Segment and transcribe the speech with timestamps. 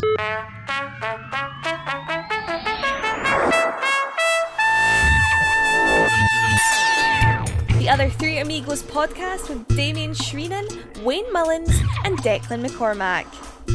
[0.00, 0.06] The
[7.90, 13.26] Other Three Amigos podcast with Damien Shreenan, Wayne Mullins, and Declan McCormack.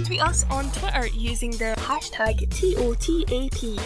[0.06, 3.80] Tweet us on Twitter using the hashtag TOTAP.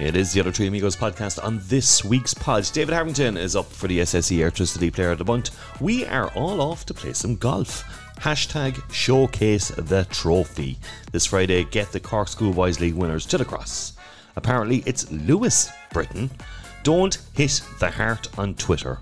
[0.00, 2.68] It is the Other Three Amigos podcast on this week's pod.
[2.72, 5.56] David Harrington is up for the SSE Airtricity Player of the Month.
[5.80, 7.84] We are all off to play some golf.
[8.18, 10.78] Hashtag showcase the trophy.
[11.12, 13.92] This Friday, get the Cork Schoolboys League winners to the cross.
[14.34, 16.28] Apparently, it's Lewis Britton.
[16.82, 18.98] Don't hit the heart on Twitter.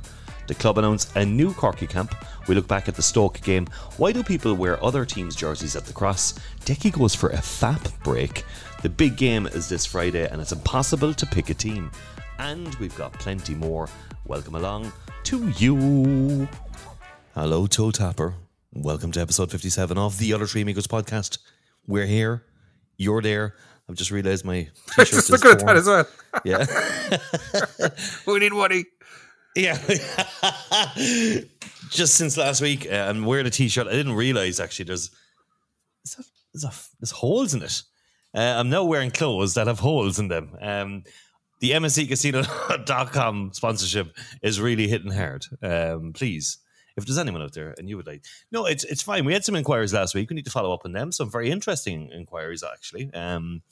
[0.47, 2.15] The club announced a new Corky camp.
[2.49, 3.67] We look back at the Stoke game.
[3.97, 6.35] Why do people wear other teams' jerseys at the cross?
[6.67, 8.45] Decky goes for a FAP break.
[8.83, 11.89] The big game is this Friday, and it's impossible to pick a team.
[12.41, 13.89] And we've got plenty more.
[14.27, 14.93] Welcome along
[15.23, 16.49] to you.
[17.33, 18.35] Hello, Toe Tapper.
[18.73, 21.39] Welcome to episode 57 of the Other Three Amigos podcast.
[21.87, 22.43] We're here.
[22.97, 23.55] You're there.
[23.89, 24.63] I've just realised my
[24.97, 26.09] t-shirt Just is looking at that as well.
[26.45, 26.67] Yeah.
[28.27, 28.87] We need money.
[29.55, 29.79] Yeah.
[31.89, 33.87] Just since last week, uh, I'm wearing a t-shirt.
[33.87, 35.11] I didn't realize actually there's
[36.05, 37.83] there's, a, there's, a, there's holes in it.
[38.35, 40.57] Uh, I'm now wearing clothes that have holes in them.
[40.61, 41.05] Um,
[41.61, 45.47] the MSCCasino.com sponsorship is really hitting hard.
[45.63, 46.59] Um, please,
[46.97, 49.25] if there's anyone out there and you would like, no, it's it's fine.
[49.25, 50.31] We had some inquiries last week.
[50.31, 51.13] We need to follow up on them.
[51.13, 53.13] Some very interesting inquiries actually.
[53.15, 53.63] Um,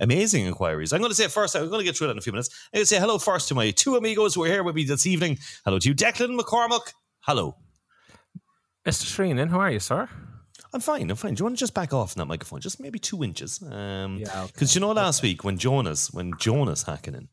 [0.00, 0.92] amazing inquiries.
[0.92, 2.50] I'm going to say first, I'm going to get through that in a few minutes.
[2.72, 4.84] I'm going to say hello first to my two amigos who are here with me
[4.84, 5.38] this evening.
[5.64, 6.92] Hello to you, Declan McCormack.
[7.20, 7.56] Hello.
[8.84, 9.04] Mr.
[9.04, 10.08] Shreenan, how are you, sir?
[10.72, 11.10] I'm fine.
[11.10, 11.34] I'm fine.
[11.34, 13.60] Do you want to just back off from that microphone, just maybe two inches?
[13.62, 14.74] Um, Yeah, Because okay.
[14.74, 17.28] you know, last week when Jonas, when Jonas Hakkinen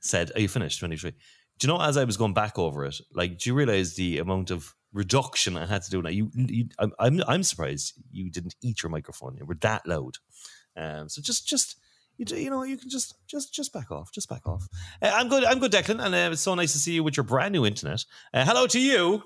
[0.00, 1.12] said, "Are you finished?" Twenty three.
[1.58, 4.18] Do you know as I was going back over it, like, do you realize the
[4.18, 6.02] amount of reduction I had to do?
[6.02, 9.36] Now, you, you I'm, I'm, I'm surprised you didn't eat your microphone.
[9.38, 10.16] You were that loud.
[10.76, 11.76] Um, so just, just.
[12.18, 14.12] You, you know, you can just, just, just back off.
[14.12, 14.68] Just back off.
[15.00, 15.44] Uh, I'm good.
[15.44, 17.64] I'm good, Declan, and uh, it's so nice to see you with your brand new
[17.64, 18.04] internet.
[18.34, 19.22] Uh, hello to you.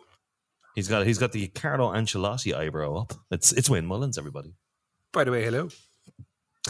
[0.77, 3.15] He's got, he's got the Carlo Ancelotti eyebrow up.
[3.31, 4.53] It's, it's Wayne Mullins, everybody.
[5.11, 5.71] By the way, hello.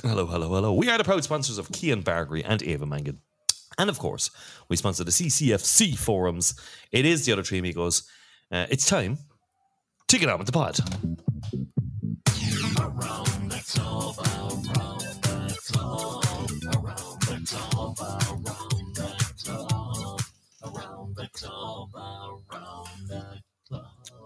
[0.01, 0.75] Hello, hello, hello.
[0.75, 3.19] We are the proud sponsors of Cian Bargary and Ava Mangan.
[3.79, 4.31] And of course,
[4.69, 6.55] we sponsor the CCFC forums.
[6.93, 8.09] It is the other three amigos.
[8.51, 9.19] Uh, it's time
[10.07, 10.79] to get on with the pod.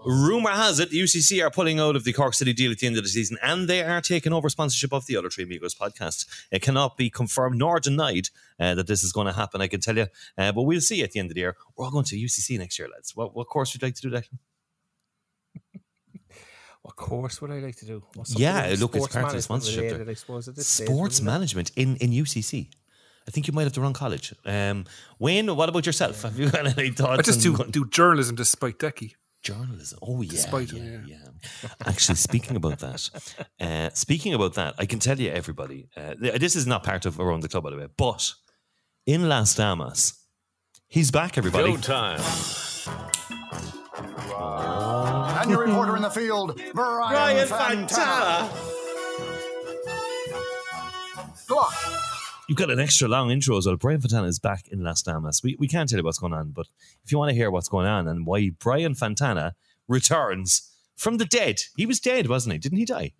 [0.05, 2.87] Rumor has it the UCC are pulling out of the Cork City deal at the
[2.87, 5.75] end of the season, and they are taking over sponsorship of the other Three Amigos
[5.75, 6.25] podcast.
[6.51, 8.29] It cannot be confirmed nor denied
[8.59, 9.61] uh, that this is going to happen.
[9.61, 10.07] I can tell you,
[10.37, 11.55] uh, but we'll see at the end of the year.
[11.75, 13.15] We're all going to UCC next year, lads.
[13.15, 14.39] What, what course would you like to do, Declan?
[16.83, 18.03] What course would I like to do?
[18.35, 20.11] Yeah, something look, it's sports part of the management sponsorship related, there.
[20.11, 22.69] I suppose, at stage, Sports management in, in UCC.
[23.27, 24.33] I think you might have the wrong college.
[24.45, 24.85] Um,
[25.19, 26.23] Wayne, what about yourself?
[26.23, 27.19] Have you got any thoughts?
[27.19, 29.13] I just do, do journalism despite Decky.
[29.41, 29.99] Journalism.
[30.01, 31.69] Oh yeah, Despite yeah, him, yeah.
[31.85, 33.09] Actually, speaking about that,
[33.59, 37.19] uh, speaking about that, I can tell you, everybody, uh, this is not part of
[37.19, 38.33] around the club, by the way, but
[39.05, 40.13] in Las Damas,
[40.87, 41.37] he's back.
[41.37, 42.21] Everybody, time.
[45.41, 48.49] And your reporter in the field, Brian, Fantana.
[51.47, 52.00] Go on.
[52.51, 53.77] You've got an extra long intro as well.
[53.77, 55.41] Brian Fantana is back in Las Damas.
[55.41, 56.67] We we can't tell you what's going on, but
[57.05, 59.53] if you want to hear what's going on and why Brian Fantana
[59.87, 62.59] returns from the dead, he was dead, wasn't he?
[62.59, 63.13] Didn't he die?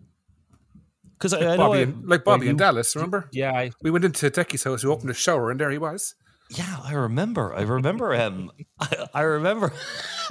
[1.18, 3.28] Because I, I Bobby and, like Bobby you- in Dallas, remember?
[3.32, 6.14] Yeah, I, We went into Decky's house, we opened the shower, and there he was.
[6.54, 7.54] Yeah, I remember.
[7.54, 8.14] I remember.
[8.14, 9.72] Um, I, I remember.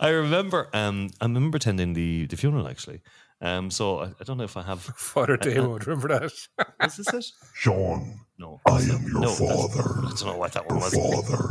[0.00, 0.68] I remember.
[0.72, 3.00] Um, I remember attending the the funeral actually.
[3.40, 4.80] Um, so I, I don't know if I have.
[4.96, 6.22] Father David, remember that?
[6.84, 7.24] Is this it?
[7.54, 8.60] Sean, No.
[8.66, 9.82] I am your No, father.
[10.06, 10.94] I don't know what that one was.
[10.94, 11.42] father.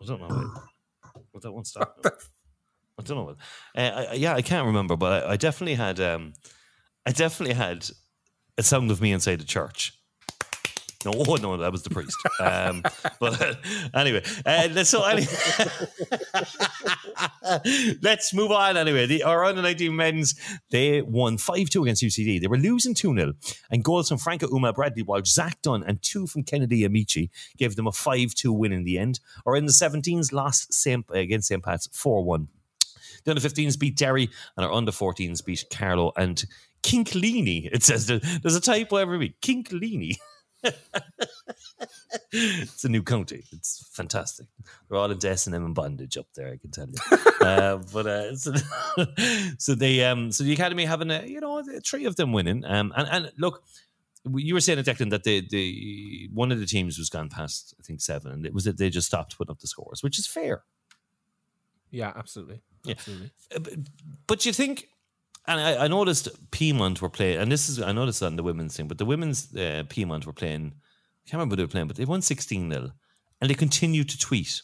[0.00, 0.28] I don't know.
[0.28, 2.06] What, what that one stopped.
[2.06, 3.24] I don't know.
[3.24, 3.36] What,
[3.76, 5.98] uh, I, I- yeah, I can't remember, but I, I definitely had.
[6.00, 6.34] Um,
[7.04, 7.88] I definitely had
[8.56, 9.92] a sound of me inside the church.
[11.04, 12.16] No, oh, no, that was the priest.
[12.40, 12.82] Um,
[13.20, 13.58] but
[13.94, 15.22] anyway, uh, let's- so any-
[18.02, 18.76] let's move on.
[18.76, 20.34] Anyway, the around the 19 men's
[20.70, 22.40] they won five two against UCD.
[22.40, 23.32] They were losing two 0
[23.70, 27.76] and goals from Franco Umeh, Bradley Walsh, Zach Dunn, and two from Kennedy Amici gave
[27.76, 29.20] them a five two win in the end.
[29.44, 31.62] Or in the 17s, lost Saint, against St.
[31.62, 32.48] Pat's four one.
[33.24, 36.44] The under 15s beat Derry, and our under 14s beat Carlo and
[36.82, 37.68] Kinklini.
[37.72, 39.40] It says there- there's a typo every week.
[39.40, 40.16] Kinklini.
[42.32, 43.44] it's a new county.
[43.52, 44.46] It's fantastic.
[44.88, 47.18] They're all in S&M and bondage up there, I can tell you.
[47.46, 48.52] uh, but uh, so,
[49.58, 52.64] so they um so the academy having a you know three of them winning.
[52.64, 53.62] Um and, and look,
[54.24, 57.74] you were saying at Declan that the the one of the teams was gone past
[57.80, 60.18] I think seven, and it was that they just stopped putting up the scores, which
[60.18, 60.62] is fair.
[61.90, 62.62] Yeah, absolutely.
[62.84, 62.94] Yeah.
[62.94, 63.30] Absolutely.
[63.54, 63.74] Uh, But,
[64.26, 64.88] but you think,
[65.46, 68.42] and I, I noticed Peamount were playing, and this is I noticed that in the
[68.42, 70.72] women's thing, but the women's uh, Peamount were playing.
[71.24, 72.90] I can't remember who they were playing, but they won sixteen 0
[73.40, 74.62] and they continue to tweet.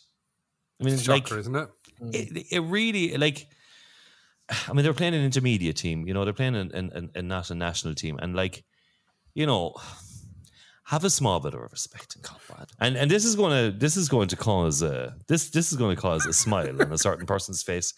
[0.80, 1.69] I mean, It's it's like isn't it?
[2.00, 3.48] it, it really like.
[4.69, 6.06] I mean, they're playing an intermediate team.
[6.06, 8.64] You know, they're playing an, an, an, not a national team, and like,
[9.34, 9.74] you know,
[10.84, 12.69] have a small bit of respect and comrade.
[12.81, 15.76] And and this is going to this is going to cause a this this is
[15.76, 17.92] going to cause a smile on a certain person's face.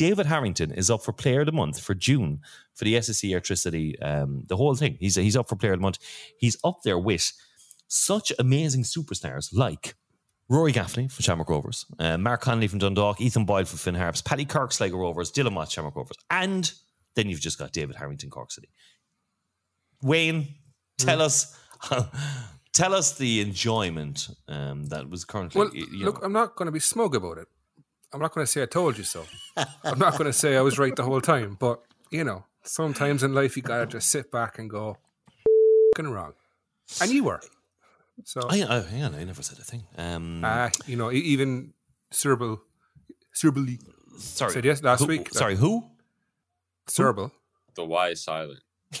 [0.00, 2.40] David Harrington is up for Player of the Month for June
[2.74, 4.02] for the SSE Airtricity.
[4.02, 4.96] Um, the whole thing.
[4.98, 5.98] He's he's up for Player of the Month.
[6.38, 7.30] He's up there with
[7.86, 9.94] such amazing superstars like
[10.48, 14.22] Rory Gaffney from Shamrock Rovers, uh, Mark Connolly from Dundalk, Ethan Boyle from Finn Harps,
[14.22, 16.72] Paddy Kirk Sligo Rovers, Dylan Mott Shamrock Rovers, and
[17.14, 18.70] then you've just got David Harrington Cork City.
[20.02, 20.48] Wayne,
[20.96, 21.54] tell us,
[22.72, 25.58] tell us the enjoyment um, that was currently.
[25.58, 27.48] Well, you know- look, I'm not going to be smug about it.
[28.12, 29.24] I'm not going to say I told you so.
[29.84, 31.56] I'm not going to say I was right the whole time.
[31.58, 31.80] But
[32.10, 34.96] you know, sometimes in life you gotta just sit back and go,
[35.96, 36.34] "Fucking wrong,"
[37.00, 37.40] and you were.
[38.24, 39.84] So, I, I, hang on, I never said a thing.
[39.96, 41.72] Um, uh, you know, even
[42.12, 42.60] Serbil,
[43.34, 43.78] Serbil,
[44.18, 45.32] sorry, said yes last Who- week.
[45.32, 45.84] Sorry, who?
[46.88, 47.30] Serbil.
[47.76, 48.60] The Y is silent.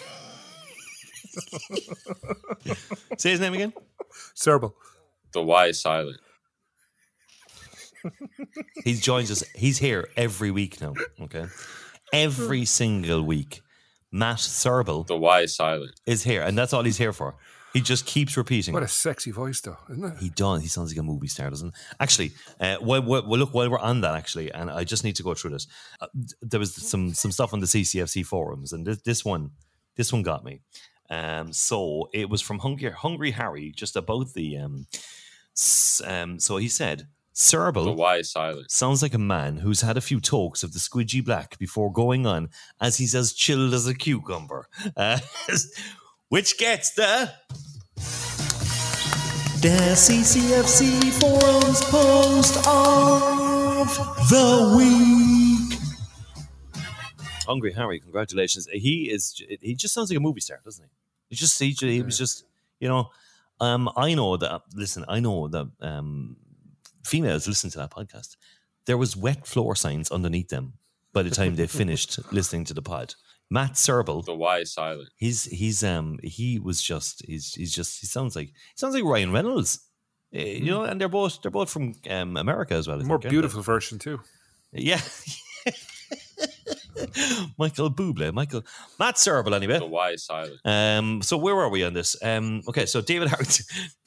[3.18, 3.72] Say his name again.
[4.34, 4.72] Serbil.
[5.32, 6.18] The Y is silent.
[8.84, 9.42] He joins us.
[9.54, 10.94] He's here every week now.
[11.20, 11.46] Okay,
[12.12, 13.60] every single week.
[14.12, 16.00] Matt Serbel The wise silent.
[16.04, 17.36] is here, and that's all he's here for.
[17.72, 18.74] He just keeps repeating.
[18.74, 20.18] What a sexy voice, though, isn't it?
[20.18, 20.62] He does.
[20.62, 21.72] He sounds like a movie star, doesn't?
[21.72, 21.82] he?
[22.00, 25.14] Actually, uh, well, well, well, look, while we're on that, actually, and I just need
[25.16, 25.68] to go through this.
[26.00, 26.08] Uh,
[26.42, 29.50] there was some some stuff on the CCFC forums, and this, this one,
[29.94, 30.62] this one got me.
[31.08, 34.56] Um, so it was from Hungry, Hungry Harry, just about the.
[34.58, 34.86] Um,
[36.04, 38.70] um, so he said, The "Serbil Y is silent.
[38.70, 42.26] sounds like a man who's had a few talks of the squidgy black before going
[42.26, 42.50] on,
[42.80, 44.66] as he's as chilled as a cucumber."
[44.96, 45.18] Uh,
[46.28, 47.30] which gets the.
[49.60, 53.88] The CCFC Forums Post of
[54.30, 55.78] the Week.
[57.46, 58.66] Hungry Harry, congratulations.
[58.72, 59.42] He is.
[59.60, 60.90] He just sounds like a movie star, doesn't he?
[61.28, 61.58] He just.
[61.58, 62.44] He, he was just.
[62.78, 63.10] You know.
[63.60, 63.90] Um.
[63.96, 64.62] I know that.
[64.74, 65.04] Listen.
[65.08, 65.68] I know that.
[65.80, 66.36] Um.
[67.04, 68.36] Females listen to that podcast.
[68.86, 70.74] There was wet floor signs underneath them
[71.12, 73.14] by the time they finished listening to the pod.
[73.50, 75.08] Matt Serbel The Y is silent.
[75.16, 79.02] he's he's um he was just he's he's just he sounds like he sounds like
[79.04, 79.80] Ryan Reynolds,
[80.32, 83.00] Eh, you know, and they're both they're both from um, America as well.
[83.00, 84.20] I More think, beautiful version too.
[84.72, 85.00] yeah.
[87.58, 88.62] Michael Bublé, Michael
[88.98, 89.80] Matt Serbel The anyway.
[89.80, 90.60] Y is silent.
[90.64, 92.16] Um, so where are we on this?
[92.22, 93.66] Um, okay, so David Harrington.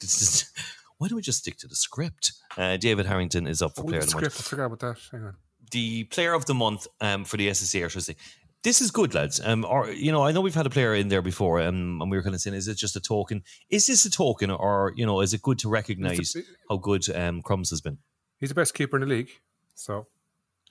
[0.98, 2.32] why don't we just stick to the script?
[2.56, 4.46] Uh, David Harrington is up for Oh, player the of the month script.
[4.46, 4.98] I forgot about that.
[5.12, 5.36] Hang on.
[5.72, 8.16] the player of the month um, for the SSE Airtricity.
[8.62, 9.40] This is good, lads.
[9.44, 12.10] Um, or you know, I know we've had a player in there before, um, and
[12.10, 13.42] we were kind of saying, is it just a token?
[13.68, 16.34] Is this a token, or you know, is it good to recognise
[16.70, 17.98] how good um, Crumbs has been
[18.40, 19.30] He's the best keeper in the league.
[19.74, 20.06] So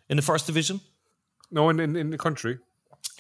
[0.10, 0.82] in the first division?
[1.52, 2.58] no, in in, in the country.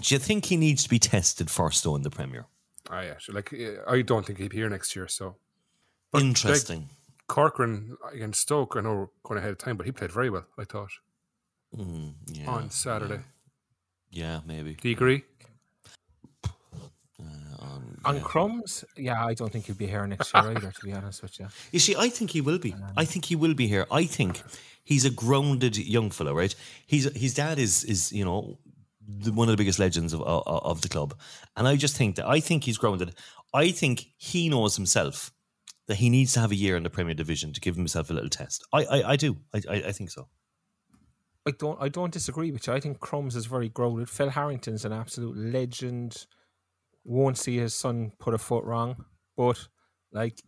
[0.01, 2.45] Do you think he needs to be tested first, though, in the Premier?
[2.89, 3.15] Ah, yeah.
[3.29, 3.53] Like,
[3.87, 5.07] I don't think he'll be here next year.
[5.07, 5.35] So
[6.13, 6.89] But, like, Interesting.
[7.27, 8.75] Corcoran against Stoke.
[8.77, 10.45] I know we're going ahead of time, but he played very well.
[10.57, 10.91] I thought
[11.75, 13.19] Mm, yeah, on Saturday.
[14.11, 14.75] yeah, maybe.
[14.75, 15.23] Do you agree?
[17.59, 18.21] Um, On yeah.
[18.21, 20.71] crumbs, yeah, I don't think he'll be here next year either.
[20.71, 22.75] To be honest with you, You see, I think he will be.
[22.97, 23.85] I think he will be here.
[23.89, 24.43] I think
[24.83, 26.53] he's a grounded young fellow, right?
[26.85, 28.59] He's his dad is is you know
[29.07, 31.15] the, one of the biggest legends of, of of the club,
[31.55, 33.15] and I just think that I think he's grounded.
[33.53, 35.31] I think he knows himself
[35.87, 38.13] that he needs to have a year in the Premier Division to give himself a
[38.13, 38.65] little test.
[38.73, 39.37] I I, I do.
[39.53, 40.27] I, I I think so.
[41.45, 41.81] I don't.
[41.81, 42.73] I don't disagree with you.
[42.73, 44.09] I think Crumbs is very grounded.
[44.09, 46.25] Phil Harrington's an absolute legend.
[47.03, 49.67] Won't see his son put a foot wrong, but
[50.13, 50.41] like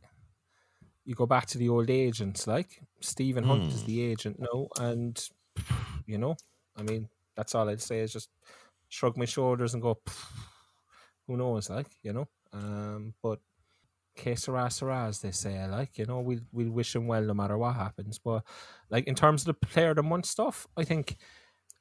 [1.03, 5.21] you go back to the old agents, like Stephen Hunt is the agent now, and
[6.05, 6.37] you know,
[6.77, 8.29] I mean, that's all I'd say is just
[8.87, 9.99] shrug my shoulders and go,
[11.27, 12.27] who knows, like you know.
[12.53, 13.39] Um, but
[14.15, 17.33] que sera, sera, as they say, like you know, we'll we'll wish him well no
[17.33, 18.19] matter what happens.
[18.19, 18.43] But
[18.89, 21.17] like in terms of the player of the month stuff, I think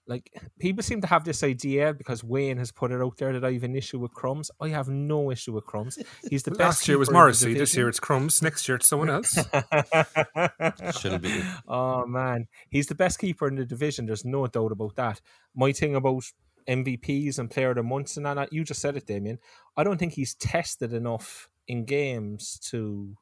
[0.06, 3.44] like people seem to have this idea because Wayne has put it out there that
[3.44, 4.50] I have an issue with crumbs.
[4.60, 5.98] I have no issue with crumbs.
[6.28, 6.60] He's the best.
[6.60, 7.54] Last year was keeper in the Morrissey.
[7.54, 8.42] This year it's Crumbs.
[8.42, 9.34] Next year it's someone else.
[11.00, 11.42] Should be.
[11.68, 14.06] oh man, he's the best keeper in the division.
[14.06, 15.20] There's no doubt about that.
[15.54, 16.24] My thing about
[16.68, 19.38] MVPs and Player of the Months and that, you just said it, Damien.
[19.76, 23.16] I don't think he's tested enough in games to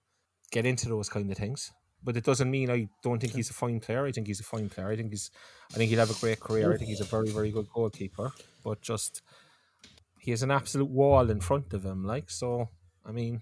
[0.50, 1.72] get into those kind of things.
[2.04, 4.04] But it doesn't mean I don't think he's a fine player.
[4.06, 4.88] I think he's a fine player.
[4.88, 5.30] I think he's,
[5.72, 6.72] I think he'll have a great career.
[6.72, 8.32] I think he's a very, very good goalkeeper.
[8.64, 9.22] But just
[10.18, 12.04] he has an absolute wall in front of him.
[12.04, 12.68] Like so,
[13.06, 13.40] I mean,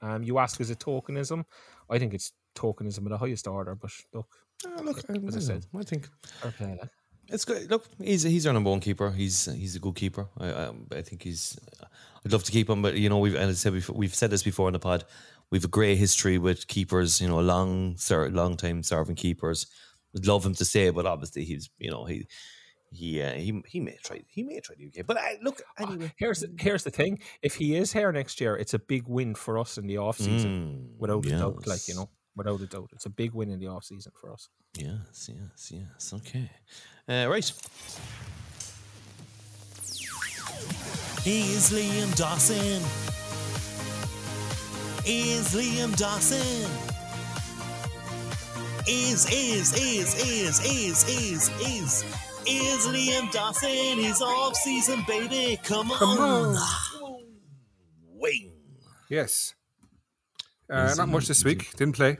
[0.00, 1.44] um, you ask is it tokenism?
[1.90, 3.74] I think it's tokenism of the highest order.
[3.74, 4.28] But look,
[4.66, 4.98] Ah, look,
[5.28, 5.66] As I said.
[5.78, 6.90] I think fair play, like.
[7.30, 7.70] It's good.
[7.70, 9.10] Look, he's he's our number one keeper.
[9.10, 10.28] He's he's a good keeper.
[10.38, 11.58] I um, I think he's.
[12.24, 14.30] I'd love to keep him, but you know we've and I said before, we've said
[14.30, 15.04] this before in the pod.
[15.50, 17.20] We've a great history with keepers.
[17.20, 19.66] You know, long ser- long time serving keepers.
[20.14, 22.26] Would love him to stay, but obviously he's you know he
[22.90, 25.06] he uh, he he may try he may try the UK.
[25.06, 26.12] But I, look anyway.
[26.16, 29.34] Here's the, here's the thing: if he is here next year, it's a big win
[29.34, 31.66] for us in the off season, Mm, without a doubt.
[31.66, 32.08] Like you know,
[32.38, 34.48] without a doubt, it's a big win in the off season for us.
[34.78, 36.12] Yes, yes, yes.
[36.14, 36.50] Okay.
[37.08, 37.52] Uh, right.
[41.26, 42.82] Is Liam Dawson?
[45.04, 46.70] Is Liam Dawson?
[48.86, 52.04] Is, is, is, is, is, is, is.
[52.46, 53.68] Is Liam Dawson?
[53.98, 55.58] He's off season, baby.
[55.64, 55.98] Come on.
[55.98, 56.56] Come on.
[58.14, 58.52] Wing.
[59.10, 59.54] Yes.
[60.70, 61.76] Uh, not much this week.
[61.76, 62.18] Didn't play.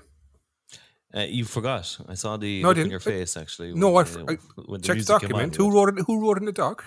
[1.15, 1.99] Uh, you forgot.
[2.09, 3.73] I saw the No, look on your face actually.
[3.73, 4.37] No, I, when, f- uh, I
[4.67, 5.57] when the checked the music came on, document.
[5.57, 6.05] Who wrote it?
[6.07, 6.85] Who wrote in the doc?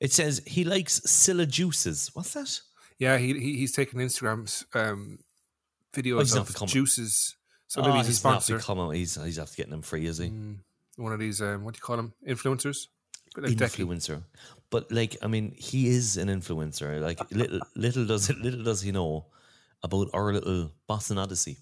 [0.00, 2.10] It says he likes Scylla juices.
[2.14, 2.60] What's that?
[2.98, 5.18] Yeah, he, he he's taking Instagram's um,
[5.92, 7.36] videos he's not of juices.
[7.66, 8.92] So Oh, maybe he's a he's not sponsor.
[8.92, 10.28] he's he's after getting them free, is he?
[10.28, 10.58] Mm,
[10.96, 12.12] one of these um, what do you call them?
[12.28, 12.88] Influencers.
[13.36, 13.84] Like Decky.
[13.84, 14.22] influencer.
[14.70, 17.00] But like, I mean, he is an influencer.
[17.00, 19.26] Like little little does little does he know
[19.82, 21.58] about our little Boston Odyssey.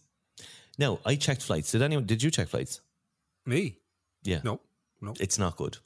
[0.78, 1.72] Now, I checked flights.
[1.72, 2.06] Did anyone?
[2.06, 2.80] Did you check flights?
[3.46, 3.78] Me?
[4.22, 4.40] Yeah.
[4.44, 4.60] No,
[5.00, 5.14] no.
[5.20, 5.78] It's not good.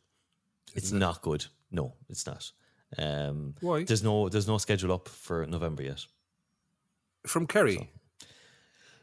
[0.75, 1.47] It's not good.
[1.71, 2.50] No, it's not.
[2.99, 3.85] Um, Why?
[3.85, 6.05] There's no there's no schedule up for November yet.
[7.26, 7.90] From Kerry.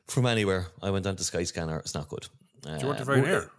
[0.07, 1.79] From anywhere, I went on to Skyscanner.
[1.79, 2.27] It's not good.
[2.61, 3.49] Do you want to Uh, Ryanair?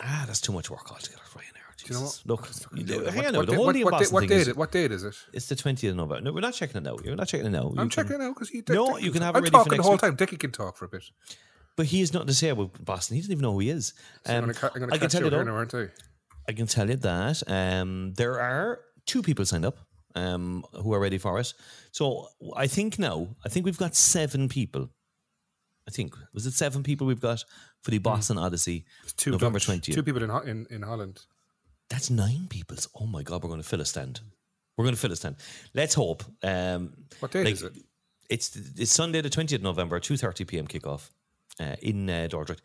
[0.00, 1.22] Ah, that's too much work altogether.
[1.34, 1.57] Ryanair.
[1.78, 2.22] Do you know what?
[2.24, 3.14] Look, you- do it.
[3.14, 5.14] hang What- on what The whole what- what date is- it- What date is it?
[5.32, 6.20] It's the 20th of November.
[6.22, 6.96] No, we're not checking it now.
[6.96, 7.72] We're not checking it now.
[7.76, 8.62] I'm You checking can- it now because you.
[8.68, 10.00] No, Decky you can have it I'm ready for talking the whole week.
[10.00, 10.16] time.
[10.16, 11.04] Decky can talk for a bit.
[11.76, 13.14] But he has nothing to say about Boston.
[13.14, 13.94] He doesn't even know who he is.
[14.26, 15.88] So I'm Um, going to can catch tell you here now, aren't I?
[16.48, 19.78] I can tell you that um, there are two people signed up
[20.16, 21.54] um, who are ready for it.
[21.92, 24.90] So I think now, I think we've got seven people.
[25.86, 27.44] I think was it seven people we've got
[27.82, 28.84] for the Boston Odyssey,
[29.16, 29.94] two November twentieth.
[29.94, 31.20] Two people in in, in Holland.
[31.90, 32.76] That's nine people.
[33.00, 34.20] Oh my god, we're going to fill a stand.
[34.76, 35.36] We're going to fill a stand.
[35.74, 36.22] Let's hope.
[36.42, 37.72] Um, What date like, is it?
[38.28, 40.66] It's it's Sunday the twentieth of November, two thirty p.m.
[40.66, 41.10] kickoff
[41.58, 42.60] uh, in uh, Dordrecht.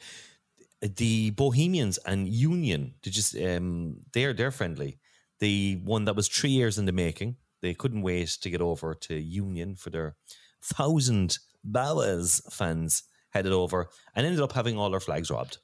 [0.81, 4.99] The Bohemians and Union, they just um, they're they're friendly.
[5.39, 7.37] The one that was three years in the making.
[7.61, 10.17] They couldn't wait to get over to Union for their
[10.61, 15.59] thousand Bowers fans headed over and ended up having all their flags robbed.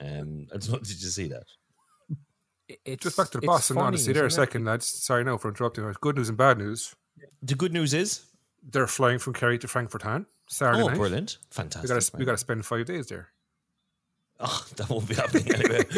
[0.00, 1.44] Um, I don't know, did you see that?
[2.68, 4.46] It- It's, Just back to the it's Boston funny, Odyssey there a isn't it?
[4.46, 4.86] second, lads.
[4.86, 5.90] Sorry now for interrupting.
[6.00, 6.94] Good news and bad news.
[7.42, 8.22] The good news is,
[8.62, 10.96] They're flying from Kerry to Frankfurt Hahn Saturday oh, night.
[10.96, 11.88] brilliant, We fantastic!
[11.90, 13.28] got to we got to spend five days there.
[14.40, 15.84] Oh, that won't be happening anyway.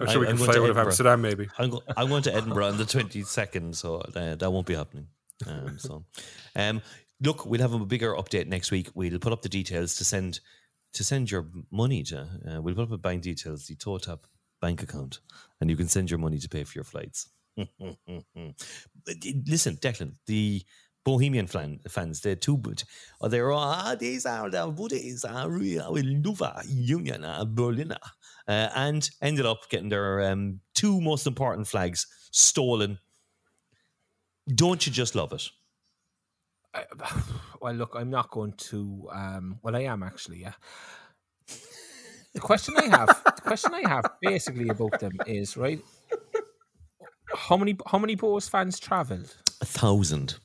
[0.00, 1.48] I'm sure we I'm can going fly to out of Amsterdam, maybe.
[1.58, 5.06] I'm, go- I'm going to Edinburgh on the 22nd, so uh, that won't be happening.
[5.46, 6.04] Um, so,
[6.56, 6.82] um,
[7.20, 8.90] look, we'll have a bigger update next week.
[8.94, 10.40] We'll put up the details to send
[10.94, 12.28] to send your money to.
[12.48, 14.20] Uh, we'll put up the bank details, the TOTAP
[14.62, 15.20] bank account,
[15.60, 17.28] and you can send your money to pay for your flights.
[19.46, 20.62] Listen, Declan, the
[21.04, 22.82] Bohemian fan, fans, they're too good.
[23.20, 27.98] Oh, they're ah, these are the Buddies, are real Luva, Union, uh, Berliner,
[28.48, 32.98] uh, and ended up getting their um, two most important flags stolen.
[34.54, 35.50] Don't you just love it?
[37.60, 39.08] Well, look, I'm not going to.
[39.12, 40.40] Um, well, I am actually.
[40.40, 40.54] Yeah.
[42.34, 45.80] The question I have, the question I have, basically about them is right.
[47.34, 49.36] How many how many Bohs fans travelled?
[49.60, 50.38] A thousand.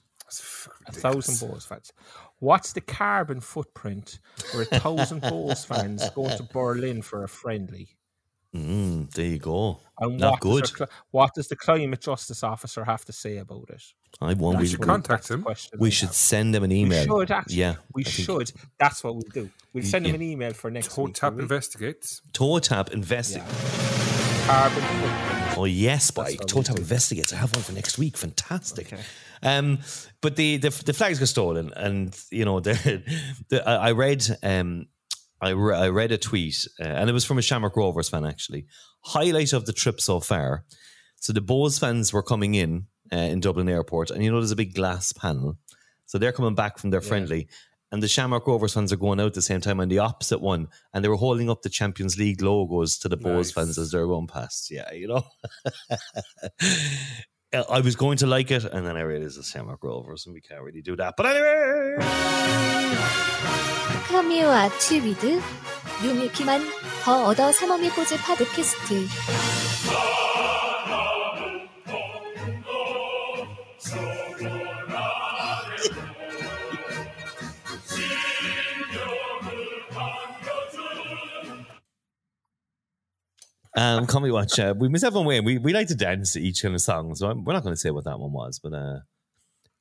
[0.88, 1.92] A thousand Bohs fans.
[2.40, 4.20] What's the carbon footprint
[4.52, 7.97] for a thousand Bohs fans going to Berlin for a friendly?
[8.56, 9.80] Mm, there you go.
[10.00, 10.62] And Not what good.
[10.64, 13.84] Does their what does the climate justice officer have to say about it?
[14.22, 14.58] I won't.
[14.58, 15.46] We We, should contact him.
[15.78, 16.16] we should have.
[16.16, 17.04] send them an We email.
[17.06, 17.56] should actually.
[17.56, 18.52] Yeah, we I think- should.
[18.80, 19.50] That's what we'll do.
[19.74, 20.12] We'll send Yeah.
[20.12, 21.16] him an email for next Toe week.
[21.16, 21.44] tap will we?
[21.44, 22.22] investigates.
[22.34, 23.48] Toe tap investigate.
[24.46, 25.58] carbon footprint.
[25.58, 26.24] Oh yes, boy!
[26.24, 26.82] That's what Total we do.
[26.84, 27.34] investigates.
[27.34, 28.16] I have one for next week.
[28.18, 28.94] Fantastic.
[29.44, 29.80] Um,
[30.22, 33.04] but the, the the flags got stolen, and you know the,
[33.50, 34.88] the I I read um
[35.42, 38.26] I, re- I read a tweet, uh, and it was from a Shamrock Rovers fan
[38.26, 38.66] actually.
[39.02, 40.64] Highlight of the trip so far.
[41.20, 44.52] So the Bohs fans were coming in uh, in Dublin Airport, and you know there's
[44.52, 45.58] a big glass panel.
[46.06, 47.48] So they're coming back from their friendly,
[47.92, 50.42] and the Shamrock Rovers fans are going out at the same time on the opposite
[50.42, 53.52] one, and they were holding up the Champions League logos to the Bohs Nice.
[53.52, 54.72] fans as they're going past.
[54.72, 55.24] Yeah, you know.
[57.54, 60.42] I was going to like it, and then I realized it's Sham Rovers, and we
[60.42, 61.16] can't really do that.
[61.16, 61.96] But anyway,
[67.04, 69.08] 더 얻어 삼엄이 팟캐스트.
[83.78, 84.60] Um, come we watch.
[84.60, 85.40] Uh, we must have one way.
[85.40, 87.76] We we like to dance to each kind of song, so I'm, we're not going
[87.76, 89.00] to say what that one was, but uh,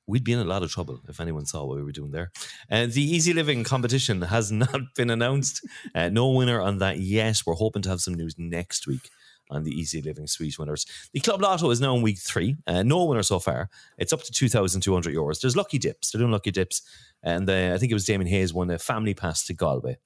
[0.07, 2.31] we'd be in a lot of trouble if anyone saw what we were doing there.
[2.71, 5.67] Uh, the Easy Living competition has not been announced.
[5.95, 7.43] Uh, no winner on that yet.
[7.47, 9.11] We're hoping to have some news next week
[9.51, 10.87] on the Easy Living Suite winners.
[11.13, 12.57] The Club Lotto is now in week three.
[12.67, 13.69] Uh, no winner so far.
[13.97, 15.41] It's up to 2,200 euros.
[15.41, 16.11] There's lucky dips.
[16.11, 16.83] They're doing lucky dips.
[17.23, 19.99] And uh, I think it was Damon Hayes won a family pass to Galway.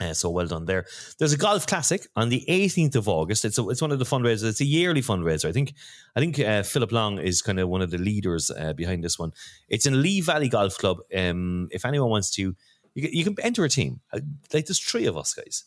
[0.00, 0.86] Uh, so well done there.
[1.18, 3.44] There's a golf classic on the 18th of August.
[3.44, 4.44] It's a, it's one of the fundraisers.
[4.48, 5.48] It's a yearly fundraiser.
[5.48, 5.72] I think
[6.16, 9.18] I think uh, Philip Long is kind of one of the leaders uh, behind this
[9.20, 9.32] one.
[9.68, 10.98] It's in Lee Valley Golf Club.
[11.16, 12.56] Um, if anyone wants to,
[12.94, 14.00] you can, you can enter a team.
[14.12, 14.20] Uh,
[14.52, 15.64] like there's three of us guys.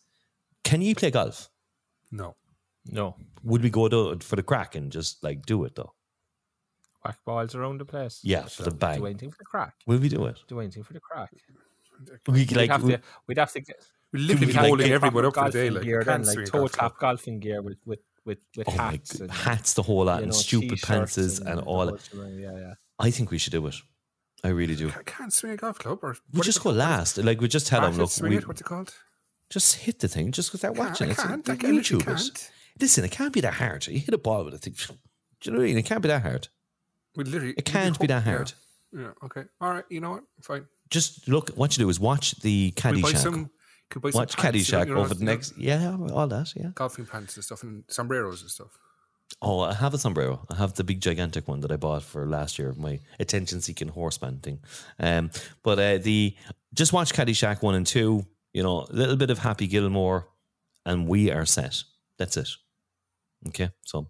[0.65, 1.50] Can you play golf?
[2.12, 2.36] No.
[2.86, 3.15] No.
[3.43, 5.93] Would we go to, for the crack and just like do it though?
[7.05, 8.19] Whack balls around the place.
[8.24, 9.00] Yeah, for the bang.
[9.00, 9.74] Do anything for the crack.
[9.86, 10.39] Will we do it?
[10.50, 11.29] Do anything for the crack.
[12.27, 13.01] We We'd like have we- to.
[13.27, 13.77] We'd have to get.
[14.13, 16.03] We literally we'd be have to holding everybody up for the day, golfing like gear
[16.03, 19.21] then, like swing toe golf tap golfing gear with with with with oh hats God,
[19.21, 21.87] and hats, the whole lot, you and know, stupid t-shirts and, all.
[21.87, 22.73] whole shebang, Yeah, yeah.
[22.99, 23.75] I think we should do it.
[24.43, 24.89] I really do.
[24.97, 25.99] I can't swing a golf club.
[26.03, 27.17] Or We just is go it last.
[27.17, 28.93] Like we just tell them, look, swing we, it, what's it called?
[29.49, 30.31] just hit the thing.
[30.31, 31.17] Just start Can't- watching I it.
[31.17, 31.49] can't.
[31.49, 32.51] I It's- can- literally YouTube can't.
[32.79, 33.87] Listen, it can't be that hard.
[33.87, 34.73] You hit a ball with a thing.
[34.73, 34.93] Do
[35.43, 35.77] you know what I mean?
[35.79, 36.47] It can't be that hard.
[37.15, 37.55] We literally.
[37.57, 38.53] It can't be that hard.
[38.93, 39.11] Yeah.
[39.24, 39.43] Okay.
[39.59, 39.83] All right.
[39.89, 40.24] You know what?
[40.43, 40.65] Fine.
[40.89, 41.50] Just look.
[41.51, 43.17] What you do is watch the Can we buy Caddyshack.
[43.17, 43.50] some?
[43.95, 45.57] We buy Watch Caddyshack over the next.
[45.57, 46.53] Yeah, all that.
[46.55, 46.71] Yeah.
[46.75, 48.77] golfing pants and stuff and sombreros and stuff.
[49.41, 50.45] Oh, I have a sombrero.
[50.50, 53.89] I have the big gigantic one that I bought for last year, my attention seeking
[53.89, 54.59] horseman thing.
[55.00, 55.31] Um,
[55.63, 56.35] but uh, the
[56.73, 58.25] just watch Caddyshack one and two.
[58.53, 60.27] You know, a little bit of Happy Gilmore,
[60.85, 61.83] and we are set.
[62.17, 62.50] That's it.
[63.50, 64.07] Okay, so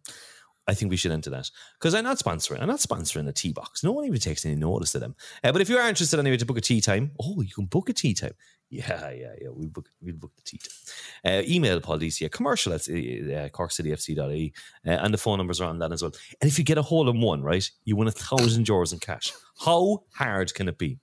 [0.67, 1.49] I think we should enter that
[1.79, 2.61] because I'm not sponsoring.
[2.61, 3.83] I'm not sponsoring a tea box.
[3.83, 5.15] No one even takes any notice of them.
[5.43, 7.65] Uh, but if you are interested anyway to book a tea time, oh, you can
[7.65, 8.33] book a tea time.
[8.69, 9.49] Yeah, yeah, yeah.
[9.49, 11.39] We book we book the tea time.
[11.39, 14.53] Uh, email Paul DC at commercial at uh, corkcityfc.ie
[14.85, 16.11] uh, and the phone numbers are on that as well.
[16.41, 18.99] And if you get a hole in one, right, you win a thousand euros in
[18.99, 19.31] cash.
[19.63, 20.99] How hard can it be?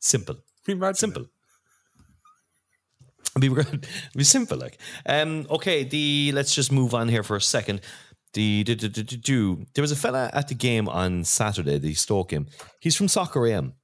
[0.00, 0.36] Simple.
[0.68, 1.26] Imagine Simple.
[3.36, 3.78] It'd be,
[4.16, 4.78] be simple, like.
[5.06, 7.80] Um, okay, the let's just move on here for a second.
[8.34, 12.30] The do, do, do, there was a fella at the game on Saturday, the Stoke
[12.30, 12.46] game.
[12.80, 13.74] He's from Soccer AM.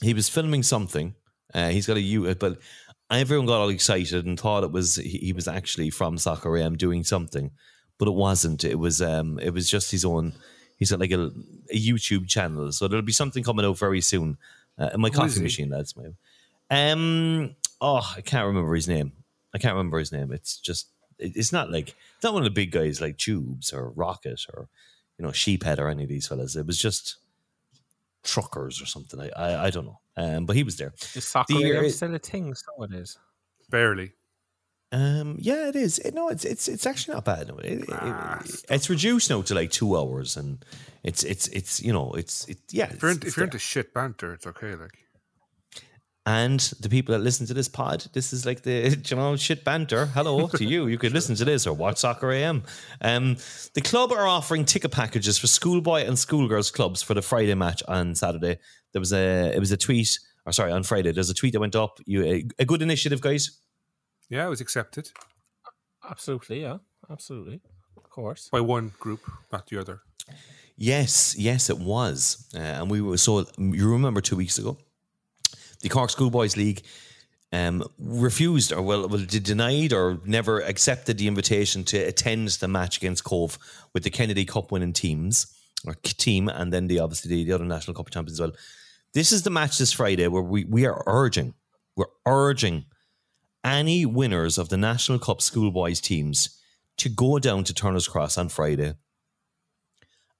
[0.00, 1.14] He was filming something.
[1.52, 2.58] Uh, he's got a U, but
[3.10, 6.76] everyone got all excited and thought it was he, he was actually from Soccer AM
[6.76, 7.50] doing something,
[7.98, 8.64] but it wasn't.
[8.64, 10.32] It was um, it was just his own.
[10.78, 11.30] He's got like a,
[11.70, 14.38] a YouTube channel, so there'll be something coming out very soon.
[14.78, 16.06] Uh, my is coffee machine, that's My,
[16.70, 19.12] um, oh, I can't remember his name.
[19.54, 20.32] I can't remember his name.
[20.32, 20.88] It's just,
[21.20, 24.68] it's not like it's not one of the big guys like Tubes or Rocket or
[25.18, 26.56] you know Sheephead or any of these fellas.
[26.56, 27.16] It was just
[28.22, 29.20] truckers or something.
[29.20, 29.98] I I, I don't know.
[30.16, 30.92] Um, but he was there.
[31.14, 32.54] Is soccer The- AM still a thing?
[32.54, 33.18] So it is.
[33.70, 34.12] Barely.
[34.92, 36.00] Um, yeah, it is.
[36.00, 37.46] It, no, it's it's it's actually not bad.
[37.48, 40.64] No, it, it- Ah, it- it's reduced now to like two hours, and
[41.04, 42.90] it's it's it's you know it's it yeah.
[42.92, 44.74] If you're, it's- into, it's if you're into shit banter, it's okay.
[44.74, 44.98] Like
[46.26, 49.64] And the people that listen to this pod, this is like the you know shit
[49.64, 50.06] banter.
[50.06, 50.86] Hello to you.
[50.86, 52.62] You could listen to this or watch Soccer AM.
[53.00, 53.36] Um,
[53.74, 57.82] the club are offering ticket packages for schoolboy and schoolgirls clubs for the Friday match
[57.88, 58.58] on Saturday.
[58.92, 61.10] There was a it was a tweet, or sorry, on Friday.
[61.12, 61.98] There's a tweet that went up.
[62.04, 63.58] You a, a good initiative, guys.
[64.28, 65.10] yeah, it was accepted
[66.08, 66.78] Absolutely, yeah,
[67.10, 67.60] absolutely,
[67.96, 68.48] of course.
[68.50, 69.20] by one group,
[69.52, 70.00] not the other.
[70.76, 73.46] Yes, yes, it was, uh, and we were so.
[73.58, 74.78] You remember two weeks ago,
[75.80, 76.82] the Cork Schoolboys League
[77.52, 82.96] um, refused, or well, well, denied, or never accepted the invitation to attend the match
[82.98, 83.58] against Cove
[83.92, 85.52] with the Kennedy Cup winning teams
[85.86, 88.56] or team, and then the obviously the, the other National Cup champions as well.
[89.14, 91.54] This is the match this Friday where we we are urging,
[91.96, 92.84] we're urging
[93.64, 96.60] any winners of the National Cup schoolboys teams
[96.98, 98.94] to go down to Turner's Cross on Friday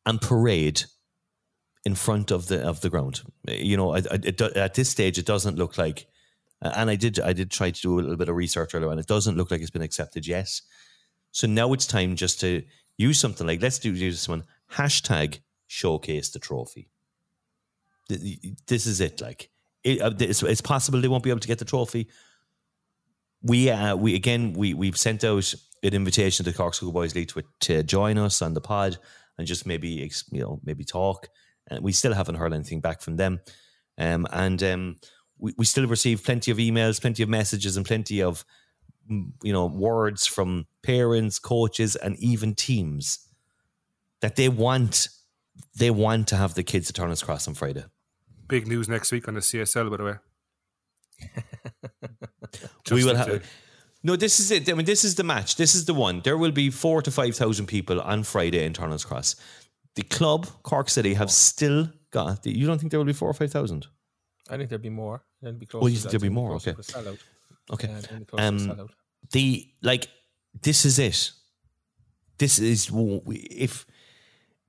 [0.06, 0.84] and parade
[1.84, 3.22] in front of the of the ground.
[3.48, 4.20] You know, I, I,
[4.56, 6.06] at this stage, it doesn't look like.
[6.62, 9.00] And I did I did try to do a little bit of research earlier, and
[9.00, 10.60] it doesn't look like it's been accepted yet.
[11.32, 12.62] So now it's time just to
[12.98, 16.90] use something like let's do use this one hashtag showcase the trophy.
[18.08, 19.20] This is it.
[19.22, 19.50] Like
[19.84, 22.08] it, uh, it's, it's possible they won't be able to get the trophy.
[23.42, 27.28] We uh, we again we we've sent out an invitation to the Cork Schoolboys League
[27.28, 28.98] to, to join us on the pod
[29.38, 31.28] and just maybe you know maybe talk.
[31.70, 33.40] And we still haven't heard anything back from them.
[33.96, 34.96] Um, and um,
[35.38, 38.44] we, we still receive plenty of emails, plenty of messages, and plenty of
[39.42, 43.26] you know words from parents, coaches, and even teams
[44.20, 45.08] that they want
[45.76, 47.84] they want to have the kids at Turner's Cross on Friday.
[48.48, 50.14] Big news next week on the CSL, by the way.
[52.90, 53.44] we will have.
[54.02, 54.68] No, this is it.
[54.70, 55.56] I mean, this is the match.
[55.56, 56.22] This is the one.
[56.24, 59.36] There will be four to five thousand people on Friday in Turner's Cross.
[59.96, 62.42] The club, Cork City, have still got.
[62.42, 63.86] The, You don't think there will be four or five thousand?
[64.48, 65.22] I think there'll be more.
[65.40, 65.82] There'll be close.
[65.82, 66.54] Oh, you think there'll be more?
[66.54, 66.74] Okay.
[67.72, 67.88] Okay.
[67.88, 68.88] Yeah, there'll be close to Um,
[69.32, 70.08] the like
[70.62, 71.32] this is it
[72.38, 72.90] this is
[73.26, 73.86] if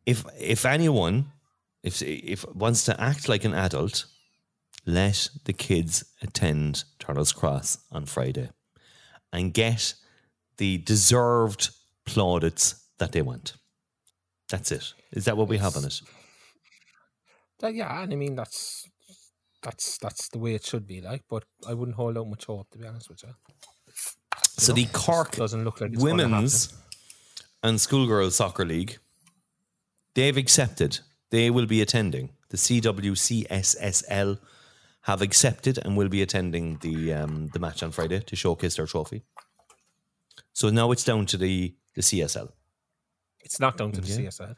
[0.06, 1.32] if if anyone
[1.84, 4.06] if if wants to act like an adult
[4.86, 8.50] let the kids attend Turner's Cross on Friday
[9.32, 9.94] and get
[10.58, 11.70] the deserved
[12.06, 13.54] plaudits that they want
[14.52, 14.94] that's it.
[15.12, 16.02] Is that what we have on it
[17.60, 18.88] That- yeah, and I mean that's
[19.64, 21.24] that's that's the way it should be like.
[21.30, 23.34] But I wouldn't hold out much hope to be honest with you.
[24.58, 26.74] so know, the Cork doesn't look like women's
[27.64, 28.98] and schoolgirls soccer league
[30.16, 32.30] they've accepted they will be attending.
[32.50, 34.40] The CWCSSL
[35.04, 38.86] have accepted and will be attending the um, the match on Friday to showcase their
[38.86, 39.24] trophy.
[40.54, 42.50] So now it's down to the the CSL
[43.44, 44.30] It's not down to the Yeah.
[44.30, 44.56] CSL.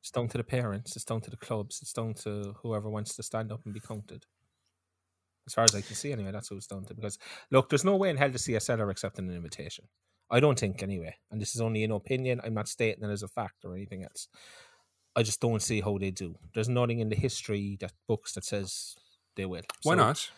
[0.00, 0.96] It's down to the parents.
[0.96, 1.80] It's down to the clubs.
[1.82, 4.24] It's down to whoever wants to stand up and be counted.
[5.46, 6.94] As far as I can see, anyway, that's who it's down to.
[6.94, 7.18] Because
[7.50, 9.88] look, there's no way in hell the CSL are accepting an invitation.
[10.30, 11.16] I don't think, anyway.
[11.30, 12.40] And this is only an opinion.
[12.44, 14.28] I'm not stating it as a fact or anything else.
[15.16, 16.36] I just don't see how they do.
[16.54, 18.94] There's nothing in the history that books that says
[19.34, 19.62] they will.
[19.82, 20.30] Why So- not?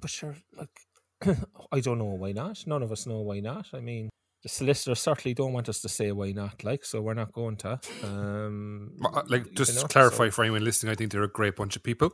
[0.00, 0.80] But sure, like
[1.72, 2.66] I don't know why not.
[2.66, 3.66] None of us know why not.
[3.72, 4.08] I mean,
[4.48, 6.64] the solicitors certainly don't want us to say why not.
[6.64, 7.78] Like, so we're not going to.
[8.04, 11.12] Um, Well, uh, Like, you just know, to clarify so- for anyone listening, I think
[11.12, 12.10] they're a great bunch of people.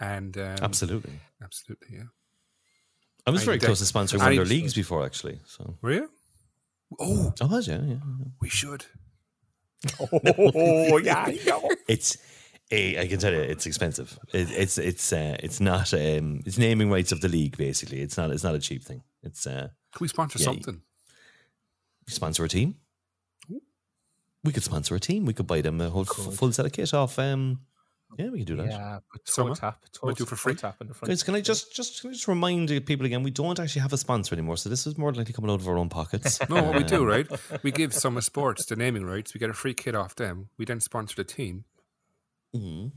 [0.00, 2.04] And um, absolutely absolutely, yeah.
[3.26, 5.40] I was I very think close to sponsoring one of their I- leagues before actually
[5.44, 6.10] so Were you?
[7.00, 8.26] Oh, I was yeah yeah, yeah.
[8.40, 8.84] we should.
[10.00, 11.58] oh yeah, yeah.
[11.88, 12.16] it's
[12.70, 14.18] eh, I can tell you it's expensive.
[14.32, 18.00] It, it's it's uh, it's not um, it's naming rights of the league basically.
[18.00, 19.02] It's not it's not a cheap thing.
[19.22, 20.80] It's uh, Can we sponsor Yeah, something?
[22.08, 22.74] We sponsor a team.
[24.44, 25.24] We could sponsor a team.
[25.26, 27.18] We could buy them a whole f- full set of kit off.
[27.18, 27.60] Um,
[28.18, 28.66] yeah, we could do that.
[28.68, 29.54] Yeah, but toe Summer?
[29.54, 30.54] tap, toe, Might do for toe free.
[30.54, 31.10] tap in the front.
[31.10, 33.22] Guys, can I just just can I just remind people again?
[33.22, 35.68] We don't actually have a sponsor anymore, so this is more likely coming out of
[35.68, 36.38] our own pockets.
[36.48, 37.26] No, what we do, right?
[37.62, 39.34] We give Summer Sports the naming rights.
[39.34, 40.48] We get a free kit off them.
[40.56, 41.64] We then sponsor the team.
[42.56, 42.92] mhm.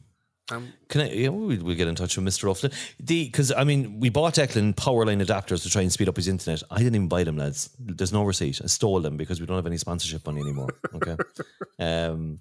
[0.52, 1.12] Um, Can I?
[1.12, 2.74] Yeah, we we get in touch with Mister Rufflin.
[3.00, 6.28] The because I mean we bought Declan Powerline adapters to try and speed up his
[6.28, 6.62] internet.
[6.70, 7.70] I didn't even buy them, lads.
[7.80, 8.62] There's no receipt.
[8.64, 10.70] I stole them because we don't have any sponsorship money anymore.
[10.96, 11.16] Okay.
[11.80, 12.40] um,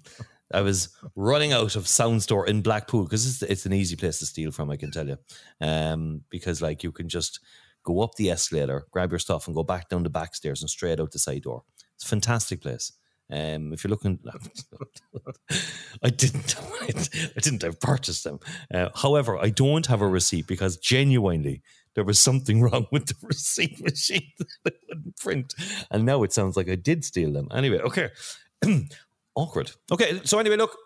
[0.53, 4.19] I was running out of Sound Store in Blackpool because it's, it's an easy place
[4.19, 4.69] to steal from.
[4.69, 5.17] I can tell you,
[5.61, 7.39] um, because like you can just
[7.83, 10.69] go up the escalator, grab your stuff, and go back down the back stairs and
[10.69, 11.63] straight out the side door.
[11.95, 12.91] It's a fantastic place.
[13.31, 14.19] Um, if you're looking,
[16.03, 17.63] I didn't, I didn't.
[17.63, 18.39] I've purchased them.
[18.73, 21.61] Uh, however, I don't have a receipt because genuinely
[21.95, 24.31] there was something wrong with the receipt machine
[24.63, 25.53] that wouldn't print,
[25.89, 27.47] and now it sounds like I did steal them.
[27.51, 28.09] Anyway, okay,
[29.35, 29.71] awkward.
[29.91, 30.77] Okay, so anyway, look,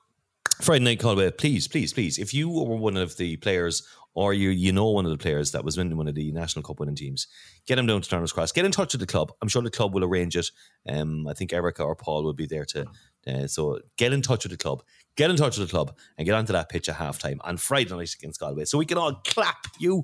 [0.62, 4.50] Friday night Galway, please, please, please, if you were one of the players or you
[4.50, 6.96] you know one of the players that was in one of the national cup winning
[6.96, 7.28] teams,
[7.68, 8.54] get him down to Turner's Cross.
[8.54, 9.32] Get in touch with the club.
[9.42, 10.50] I'm sure the club will arrange it.
[10.88, 12.86] Um, I think Erica or Paul will be there to.
[13.28, 14.84] Uh, so get in touch with the club.
[15.16, 17.94] Get in touch with the club and get onto that pitch at halftime on Friday
[17.94, 20.04] night against Galway, so we can all clap you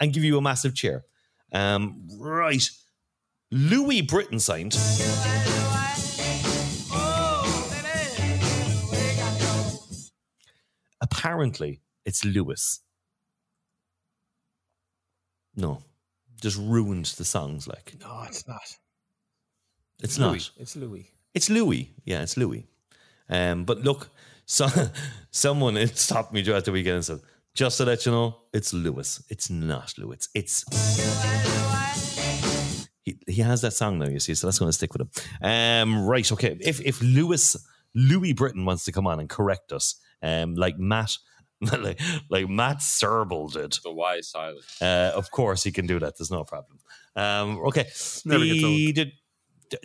[0.00, 1.04] and give you a massive cheer.
[1.52, 2.68] Um, right,
[3.50, 4.76] Louis Britton signed.
[11.00, 12.80] Apparently, it's Lewis.
[15.56, 15.82] No,
[16.40, 17.66] just ruins the songs.
[17.68, 18.62] Like No, it's not.
[20.02, 20.50] it's Louis.
[20.56, 20.62] not.
[20.62, 21.10] It's Louis.
[21.34, 21.90] It's Louis.
[22.04, 22.66] Yeah, it's Louis.
[23.28, 24.10] Um, but look,
[24.46, 24.66] so,
[25.30, 27.20] someone it stopped me throughout the weekend and said,
[27.54, 29.22] just to let you know, it's Lewis.
[29.28, 30.28] It's not Lewis.
[30.34, 30.64] It's
[33.04, 35.10] He, he has that song now, you see, so that's going to stick with him.
[35.42, 36.56] Um, right, okay.
[36.60, 37.56] If if Lewis
[37.94, 41.16] Louis Britton wants to come on and correct us, um, like Matt,
[41.82, 44.64] like, like Matt Serble did, The Y is silent.
[44.80, 46.16] uh, of course he can do that.
[46.18, 46.78] There's no problem.
[47.16, 47.86] Um, okay,
[48.24, 48.94] Never gets The- old.
[48.94, 49.12] did-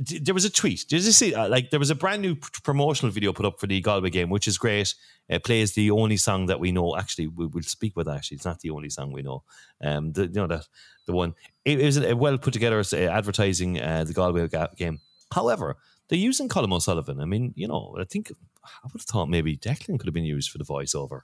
[0.03, 0.85] d- there was a tweet.
[0.89, 1.33] Did you see?
[1.33, 4.09] Uh, like there was a brand new p- promotional video put up for the Galway
[4.09, 4.93] game, which is great.
[5.29, 6.95] It plays the only song that we know.
[6.97, 8.15] Actually, we, we'll speak with that.
[8.17, 9.43] Actually, it's not the only song we know.
[9.81, 10.67] Um, the, you know that
[11.05, 11.35] the one.
[11.65, 14.99] It, it was a well put together uh, advertising uh, the Galway ga- game.
[15.33, 15.77] However,
[16.09, 17.19] they're using Colin O'Sullivan.
[17.19, 18.31] I mean, you know, I think
[18.63, 21.21] I would have thought maybe Declan could have been used for the voiceover.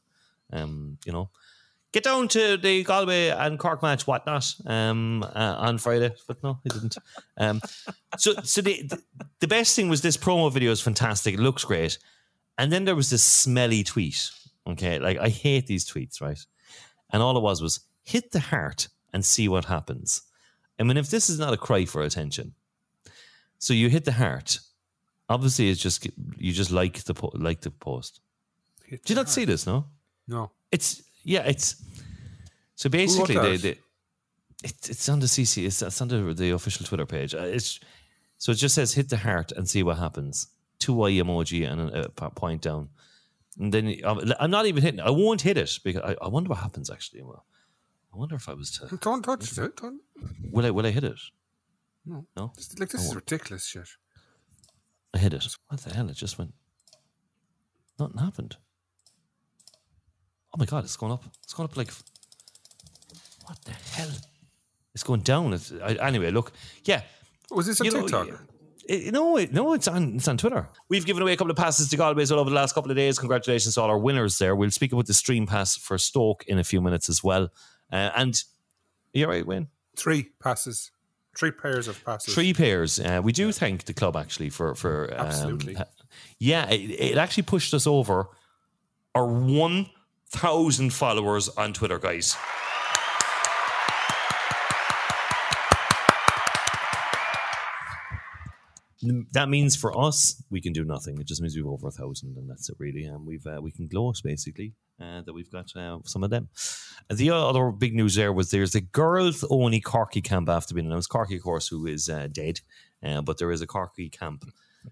[0.52, 1.30] Um, you know,
[1.94, 6.14] get down to the Galway and Cork match, whatnot, um, uh, on Friday.
[6.28, 6.98] But no, he didn't.
[7.38, 7.62] Um,
[8.18, 8.92] so, so the,
[9.40, 11.36] the best thing was this promo video is fantastic.
[11.36, 11.98] It looks great,
[12.58, 14.30] and then there was this smelly tweet.
[14.68, 16.40] Okay, like I hate these tweets, right?
[17.12, 20.24] And all it was was hit the heart and see what happens.
[20.80, 22.56] I mean, if this is not a cry for attention,
[23.60, 24.60] so you hit the heart.
[25.30, 28.20] Obviously, it's just you just like the po- like the post.
[28.86, 29.66] Hit Did you not see this?
[29.66, 29.86] No.
[30.28, 30.52] No.
[30.72, 31.76] It's yeah, it's
[32.76, 33.78] so basically they, they
[34.64, 37.34] it's it's on the CC it's, it's on the, the official Twitter page.
[37.36, 37.80] Uh, It's
[38.38, 40.48] so it just says hit the heart and see what happens.
[40.80, 42.90] Two eye emoji and a, a point down,
[43.60, 45.00] and then um, I'm not even hitting.
[45.00, 47.22] I won't hit it because I, I wonder what happens actually.
[47.22, 47.46] Well,
[48.14, 49.76] I wonder if I was to Don't touch it.
[49.78, 50.02] Don't.
[50.52, 51.20] will I will I hit it?
[52.06, 52.26] No.
[52.36, 53.88] No, This- Like, this is ridiculous shit.
[55.14, 55.46] I hit it.
[55.68, 56.10] What the hell?
[56.10, 56.54] It just went.
[58.00, 58.58] Nothing happened.
[60.54, 60.84] Oh my god!
[60.84, 61.24] It's going up.
[61.44, 61.90] It's going up like.
[63.46, 64.10] What the hell?
[64.94, 65.54] It's going down.
[65.54, 66.52] It's, I, anyway, look.
[66.86, 67.02] Yeah.
[67.52, 68.28] Was this on You TikTok?
[68.28, 68.34] yeah.
[68.86, 70.68] It- no, it, no, it's on it's on Twitter.
[70.90, 72.98] We've given away a couple of passes to Galway's all over the last couple of
[72.98, 73.18] days.
[73.18, 74.56] Congratulations to all our winners there.
[74.56, 77.50] We'll speak about the stream pass for Stoke in a few minutes as well.
[77.92, 78.42] Uh, and
[79.14, 79.68] you're right, Wayne.
[79.96, 80.92] Three passes.
[81.38, 82.34] Three pairs of passes.
[82.34, 83.00] Three pairs.
[83.00, 85.78] Uh, we do thank the club actually for for um, Absolutely.
[86.40, 88.28] yeah, it, it actually pushed us over
[89.16, 89.90] our one
[90.34, 92.36] thousand followers on Twitter, guys.
[99.34, 101.20] That means for us, we can do nothing.
[101.20, 103.04] It just means we've over a thousand, and that's it really.
[103.04, 106.48] And we've uh, we can gloat basically uh, that we've got uh, some of them.
[107.10, 111.10] The other big news there was there's a girls only Corky camp after being announced.
[111.10, 112.62] Corky, of course, who is uh, dead,
[113.06, 114.46] uh, but there is a Corky camp.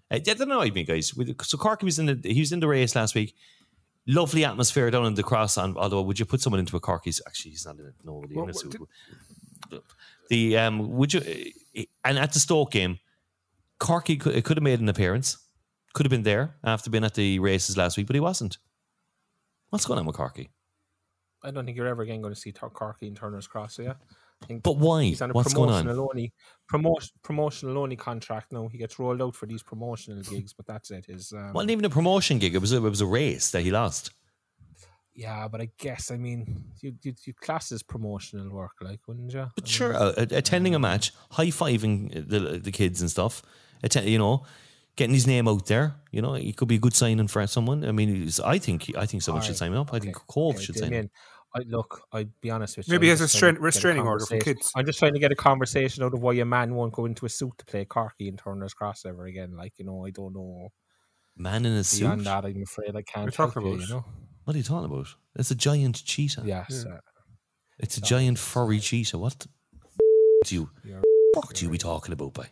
[0.10, 1.14] Uh, that annoyed me, guys.
[1.44, 3.34] So Corky was in the he was in the race last week.
[4.08, 5.58] Lovely atmosphere down in the cross.
[5.58, 7.22] And although, would you put someone into a Corky's?
[7.28, 7.94] Actually, he's not in it.
[8.04, 9.84] What- unless what
[10.30, 11.22] the um, would you?
[11.78, 13.00] uh, And at the Stoke game,
[13.80, 15.38] Corky could, it could have made an appearance.
[15.94, 18.58] Could have been there after being at the races last week, but he wasn't.
[19.70, 20.50] What's going on with Corky?
[21.44, 23.80] I don't think you're ever again going to see Corky and Turner's Cross.
[23.80, 23.94] Yeah,
[24.64, 25.04] But why?
[25.04, 25.84] he's on a What's going on?
[25.84, 26.34] promotional only
[26.68, 28.68] promotion promotional only contract now.
[28.68, 31.06] He gets rolled out for these promotional gigs, but that's it.
[31.06, 32.56] His um, wasn't even a promotion gig.
[32.56, 34.12] It was a, it was a race that he lost.
[35.14, 39.34] yeah, but I guess I mean you you, you class as promotional work, like wouldn't
[39.34, 39.48] you?
[39.56, 43.42] But I sure, mean, uh, attending a match, high fiving the the kids and stuff.
[43.84, 44.46] Atten- you know,
[44.96, 45.96] getting his name out there.
[46.12, 47.84] You know, he could be a good signing for someone.
[47.84, 49.94] I mean, I think I think someone should sign him up.
[49.94, 51.10] I think okay, Cove okay, should sign him.
[51.56, 52.94] Damien, I look, I'd be honest with you.
[52.94, 53.64] Maybe he I'm has a just trying restrain-
[53.96, 54.72] restraining order for kids.
[54.76, 57.26] I'm just trying to get a conversation out of why a man won't go into
[57.26, 59.56] a suit to play Corky and Turner's Cross ever again.
[59.56, 60.70] Like you know, I don't know.
[61.38, 62.02] Man in a suit.
[62.02, 63.34] Beyond that, I'm afraid I can't.
[63.34, 63.88] talk are you you, about?
[63.88, 64.06] you know.
[64.44, 65.08] What are you talking about?
[65.36, 66.44] It's a giant cheetah.
[66.46, 66.86] Yes.
[66.86, 66.98] uh,
[67.80, 69.18] It's a giant furry cheetah.
[69.18, 69.48] What the
[70.46, 71.02] do you You're-
[71.36, 72.48] fuck do you be talking about, by?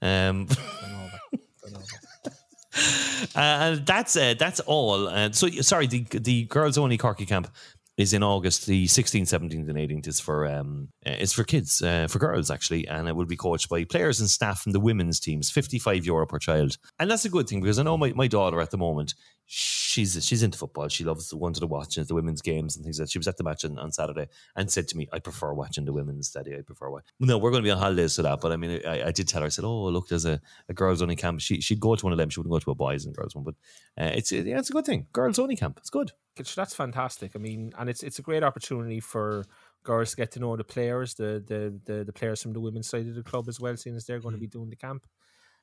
[0.00, 0.48] Um,
[0.82, 1.40] I know that.
[1.66, 1.80] I know
[2.24, 2.32] that.
[3.36, 3.38] uh,
[3.76, 5.08] and that's uh, that's all.
[5.08, 7.48] And so, sorry, the the girls only Corky camp
[7.96, 8.66] is in August.
[8.66, 12.50] The 16th, 17th, and 18th is for um uh, is for kids, uh, for girls
[12.50, 15.50] actually, and it will be coached by players and staff from the women's teams.
[15.50, 18.60] 55 euro per child, and that's a good thing because I know my, my daughter
[18.60, 19.14] at the moment.
[19.54, 20.88] She's she's into football.
[20.88, 23.12] She loves the one to the watching the women's games and things like that.
[23.12, 25.84] She was at the match on, on Saturday and said to me, "I prefer watching
[25.84, 26.56] the women's daddy.
[26.56, 28.40] I prefer watching." No, we're going to be on holidays for that.
[28.40, 29.46] But I mean, I, I did tell her.
[29.46, 32.14] I said, "Oh, look, there's a, a girls only camp." She she'd go to one
[32.14, 32.30] of them.
[32.30, 33.44] She wouldn't go to a boys and girls one.
[33.44, 33.56] But
[34.02, 35.06] uh, it's yeah, it's a good thing.
[35.12, 35.76] Girls only camp.
[35.76, 36.12] It's good.
[36.56, 37.32] That's fantastic.
[37.34, 39.44] I mean, and it's it's a great opportunity for
[39.82, 42.88] girls to get to know the players, the the the, the players from the women's
[42.88, 45.06] side of the club as well, seeing as they're going to be doing the camp.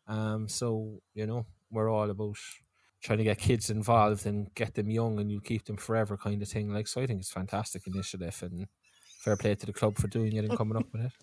[0.08, 2.38] Um, so you know, we're all about
[3.02, 6.42] trying to get kids involved and get them young, and you keep them forever, kind
[6.42, 6.74] of thing.
[6.74, 8.68] Like, so I think it's a fantastic initiative, and
[9.22, 11.14] fair play to the club for doing it and coming up with it.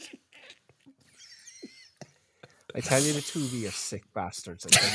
[2.74, 4.66] I tell you, the two of you are sick bastards.
[4.66, 4.90] I tell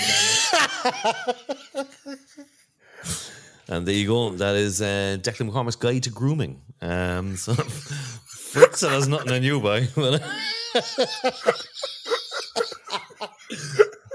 [1.76, 1.86] you.
[3.70, 4.30] And there you go.
[4.32, 6.62] That is uh, Declan McCormack's guide to grooming.
[6.82, 7.54] Um, so
[8.26, 9.88] Fritz, that has nothing on you, boy.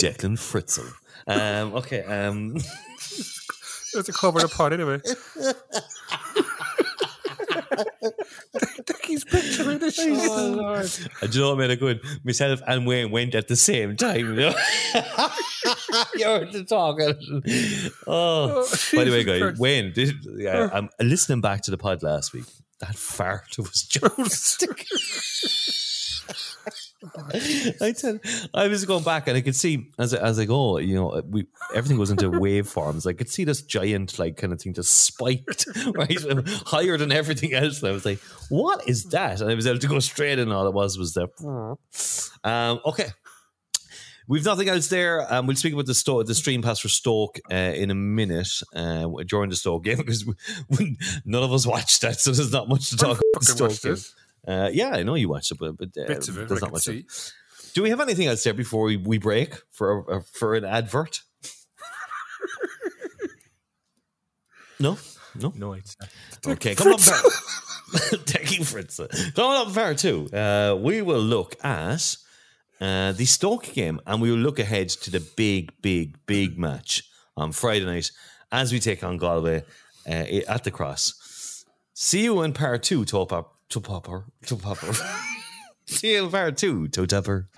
[0.00, 0.92] Declan Fritzel.
[1.26, 2.02] Um, okay.
[2.04, 2.54] Um,
[3.94, 5.00] That's a cover the pot anyway.
[9.04, 10.18] He's picturing the shit.
[10.20, 10.90] Oh, Lord.
[11.22, 12.00] and do you know what made it good?
[12.24, 14.18] Myself and Wayne went at the same time.
[14.18, 14.54] You know?
[16.14, 17.14] You're the talking.
[18.06, 19.60] Oh, by the way, guys, Christ.
[19.60, 22.44] Wayne, did, yeah, I'm listening back to the pod last week.
[22.80, 24.64] That fart was just.
[27.80, 28.18] I tell,
[28.54, 31.22] I was going back and I could see as I, as I go, you know,
[31.28, 33.06] we everything goes into waveforms.
[33.06, 36.18] I could see this giant like kind of thing just spiked right
[36.66, 37.80] higher than everything else.
[37.80, 40.52] And I was like, "What is that?" And I was able to go straight, and
[40.52, 41.28] all it was was the.
[42.44, 43.08] Um, okay,
[44.28, 45.26] We've nothing else there.
[45.32, 48.60] Um, we'll speak about the Stoke, the stream pass for Stoke uh, in a minute
[48.74, 50.34] uh, during the Stoke game because we,
[50.68, 53.44] we, none of us watched that, so there's not much to talk about.
[53.44, 53.98] Stoke.
[54.48, 56.48] Uh, yeah, I know you watched it, but, but uh, Bits of it.
[56.48, 56.88] there's not much.
[57.74, 61.20] Do we have anything else there before we, we break for a, for an advert?
[64.80, 64.96] no,
[65.38, 65.52] no.
[65.54, 65.94] No, it's.
[66.46, 68.98] Okay, come for taking Fritz.
[69.34, 70.28] Coming up fair too.
[70.32, 72.16] Uh, we will look at
[72.80, 77.02] uh, the Stoke game, and we will look ahead to the big, big, big match
[77.36, 78.10] on Friday night
[78.50, 79.62] as we take on Galway
[80.06, 81.64] uh, at the Cross.
[81.92, 84.92] See you in part two, Top Up, Top Upper, Top Upper.
[85.86, 87.48] See you part two, Top Upper.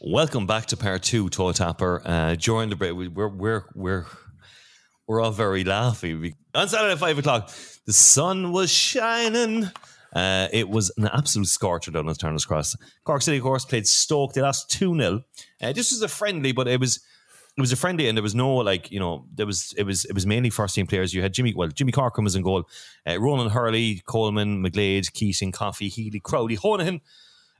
[0.00, 2.02] Welcome back to part two, Toe Tapper.
[2.04, 4.06] Uh, during the break, we- we're we're we're
[5.08, 6.34] we're all very laughy.
[6.54, 7.50] On Saturday at five o'clock,
[7.86, 9.70] the sun was shining.
[10.14, 12.76] Uh, it was an absolute scorcher down at Turner's Cross.
[13.04, 14.32] Cork City, of course, played Stoke.
[14.34, 15.22] They lost two 0
[15.60, 17.00] uh, This was a friendly, but it was
[17.56, 20.04] it was a friendly, and there was no like you know there was it was
[20.04, 21.12] it was mainly first team players.
[21.12, 22.68] You had Jimmy well Jimmy Corcoran was in goal,
[23.06, 27.00] uh, Ronan Hurley, Coleman, McGlade, Keating, Coffey, Healy, Crowley, Honohan,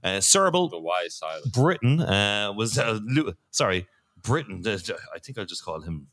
[0.04, 1.46] uh, Srbely, The wise silence.
[1.48, 3.00] Britton uh, was uh,
[3.50, 3.88] sorry
[4.22, 4.62] Britton.
[4.66, 4.78] uh,
[5.14, 6.06] I think I'll just call him.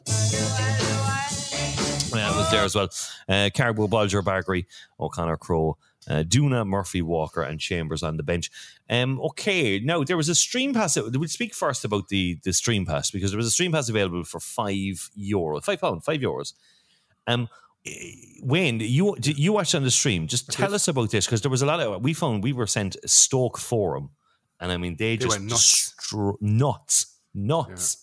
[2.15, 2.89] Yeah, was there as well.
[3.27, 4.65] Uh, Caribou, Bolger, Bargary,
[4.99, 5.77] O'Connor, Crow,
[6.09, 8.49] uh, Duna, Murphy, Walker, and Chambers on the bench.
[8.89, 10.95] Um, okay, now there was a stream pass.
[10.97, 14.23] We'll speak first about the the stream pass because there was a stream pass available
[14.23, 16.53] for five euro, five pound, five euros.
[17.27, 17.49] Um,
[17.85, 18.11] eh,
[18.43, 20.27] Wayne, you you watched on the stream?
[20.27, 22.67] Just tell us about this because there was a lot of we found we were
[22.67, 24.11] sent Stoke forum,
[24.59, 25.93] and I mean they, They just went nuts.
[25.99, 27.97] destro- nuts, nuts.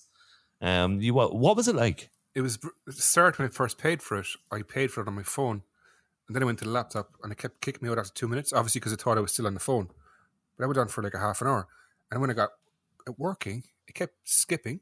[0.61, 1.37] Um, you what?
[1.37, 2.11] What was it like?
[2.35, 2.59] It was
[2.91, 4.27] start when I first paid for it.
[4.51, 5.63] I paid for it on my phone,
[6.27, 8.29] and then I went to the laptop, and it kept kicking me out after two
[8.29, 8.53] minutes.
[8.53, 9.91] Obviously, because I thought I was still on the phone.
[10.57, 11.69] But I went on for like a half an hour,
[12.11, 12.51] and when I got
[13.07, 14.81] it working, it kept skipping.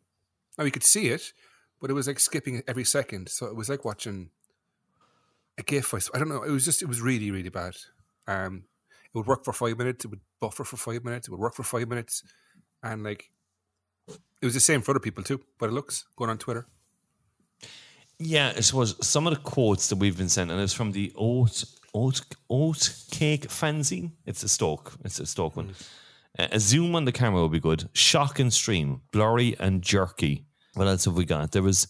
[0.59, 1.33] Now you could see it,
[1.81, 3.29] but it was like skipping every second.
[3.29, 4.31] So it was like watching
[5.59, 5.95] a GIF.
[6.15, 6.43] I don't know.
[6.43, 7.77] It was just it was really really bad.
[8.27, 8.65] Um,
[9.13, 10.05] it would work for five minutes.
[10.05, 11.27] It would buffer for five minutes.
[11.27, 12.23] It would work for five minutes,
[12.83, 13.31] and like
[14.09, 15.41] it was the same for other people too.
[15.59, 16.67] But it looks going on Twitter.
[18.23, 21.11] Yeah, I suppose some of the quotes that we've been sent, and it's from the
[21.17, 24.13] oat oat oat cake fanzine.
[24.27, 24.93] It's a Stoke.
[25.05, 25.75] It's a Stoke one.
[26.39, 27.89] Uh, a zoom on the camera would be good.
[27.95, 30.45] Shock and stream, blurry and jerky.
[30.75, 31.53] What else have we got?
[31.53, 31.89] There was,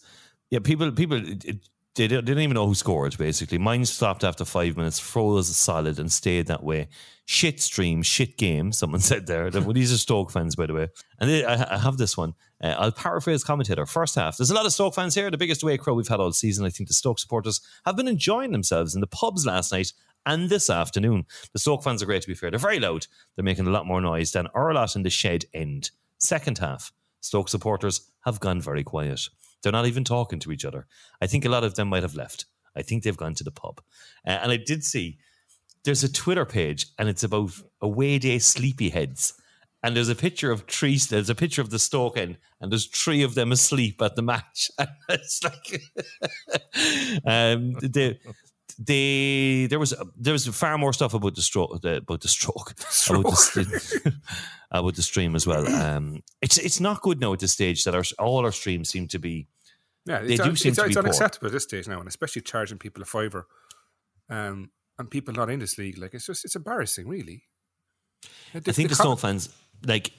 [0.50, 3.16] yeah, people people it, it, they didn't even know who scored.
[3.18, 6.88] Basically, mine stopped after five minutes, froze solid, and stayed that way.
[7.26, 8.72] Shit stream, shit game.
[8.80, 9.50] Someone said there.
[9.50, 10.88] These are Stoke fans, by the way.
[11.18, 12.34] And they, I, I have this one.
[12.62, 13.86] Uh, I'll paraphrase commentator.
[13.86, 15.30] First half, there's a lot of Stoke fans here.
[15.30, 16.64] The biggest away crowd we've had all season.
[16.64, 19.92] I think the Stoke supporters have been enjoying themselves in the pubs last night
[20.26, 21.26] and this afternoon.
[21.52, 22.50] The Stoke fans are great, to be fair.
[22.50, 23.06] They're very loud.
[23.34, 25.90] They're making a lot more noise than our lot in the shed end.
[26.18, 29.28] Second half, Stoke supporters have gone very quiet.
[29.62, 30.86] They're not even talking to each other.
[31.20, 32.46] I think a lot of them might have left.
[32.76, 33.80] I think they've gone to the pub.
[34.26, 35.18] Uh, and I did see
[35.84, 39.34] there's a Twitter page and it's about away day sleepyheads.
[39.82, 40.98] And there's a picture of three.
[40.98, 44.22] There's a picture of the Stoke end, and there's three of them asleep at the
[44.22, 44.70] match.
[45.08, 45.82] It's like,
[47.24, 48.20] um, they,
[48.82, 52.70] they, there was there was far more stuff about the stroke, about the stroke,
[53.10, 53.24] about
[53.54, 54.14] the,
[54.70, 55.66] about the stream as well.
[55.68, 59.06] Um, it's it's not good now at this stage that our all our streams seem
[59.08, 59.46] to be.
[60.06, 61.02] Yeah, They it's, do un- seem it's, to it's be poor.
[61.04, 63.46] unacceptable at this stage now, and especially charging people a fiver,
[64.30, 65.98] um, and people not in this league.
[65.98, 67.42] Like it's just it's embarrassing, really.
[68.54, 69.50] I think the Stoke fans
[69.86, 70.10] like.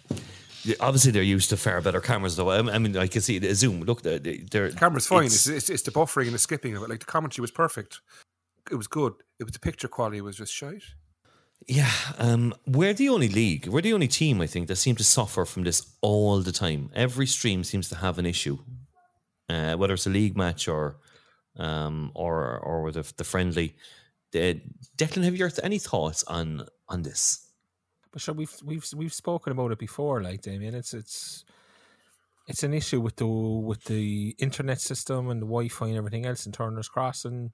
[0.79, 2.51] Obviously, they're used to far better cameras, though.
[2.51, 3.81] I mean, I can see the zoom.
[3.81, 5.23] Look, they're, they're camera's fine.
[5.23, 6.89] it's- It's, it's, it's the buffering and the skipping of it.
[6.89, 7.99] Like the commentary was perfect.
[8.71, 9.13] It was good.
[9.39, 10.83] It was the picture quality was just shite.
[11.67, 15.03] Yeah, um, we're the only league, we're the only team, I think, that seem to
[15.03, 16.89] suffer from this all the time.
[16.95, 18.57] Every stream seems to have an issue,
[19.47, 20.97] uh, whether it's a league match or
[21.57, 23.75] um, or or the, the friendly.
[24.33, 24.55] Uh,
[24.97, 27.47] Declan, have you th- any thoughts on on this?
[28.11, 30.73] But sure, we've we've we've spoken about it before, like Damien.
[30.73, 31.45] It's it's
[32.47, 36.45] it's an issue with the with the internet system and the Wi-Fi and everything else
[36.47, 37.51] in Turner's Cross, and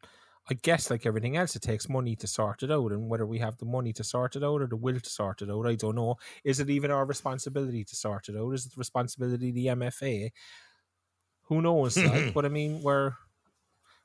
[0.49, 2.91] I guess like everything else, it takes money to sort it out.
[2.91, 5.41] And whether we have the money to sort it out or the will to sort
[5.41, 6.15] it out, I don't know.
[6.43, 8.51] Is it even our responsibility to sort it out?
[8.53, 10.31] Is it the responsibility of the MFA?
[11.43, 11.97] Who knows?
[11.97, 13.13] like, but I mean, we're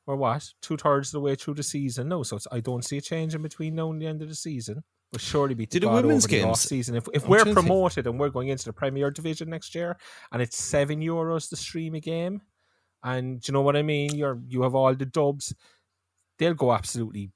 [0.05, 2.84] we're what two thirds of the way through the season now, so it's, I don't
[2.84, 4.82] see a change in between now and the end of the season.
[5.12, 6.97] We'll surely be Did the women's over the games- off season.
[6.97, 9.97] If if I'm we're to promoted and we're going into the Premier Division next year,
[10.32, 12.40] and it's seven euros to stream a game,
[13.05, 14.14] and do you know what I mean?
[14.16, 15.55] You're you have all the dubs.
[16.39, 17.30] They'll go absolutely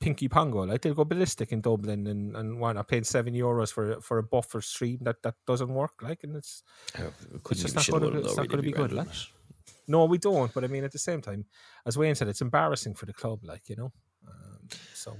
[0.00, 0.64] pinky pongo.
[0.64, 4.18] Like they'll go ballistic in Dublin and and why not paying seven euros for for
[4.18, 5.94] a buffer stream that that doesn't work.
[6.02, 6.62] Like and it's
[6.98, 7.10] Uh,
[7.50, 9.08] It's just not gonna be- it's not gonna really, be good, like.
[9.86, 10.52] no, we don't.
[10.54, 11.44] But I mean, at the same time,
[11.86, 13.44] as Wayne said, it's embarrassing for the club.
[13.44, 13.92] Like you know,
[14.26, 15.16] um, so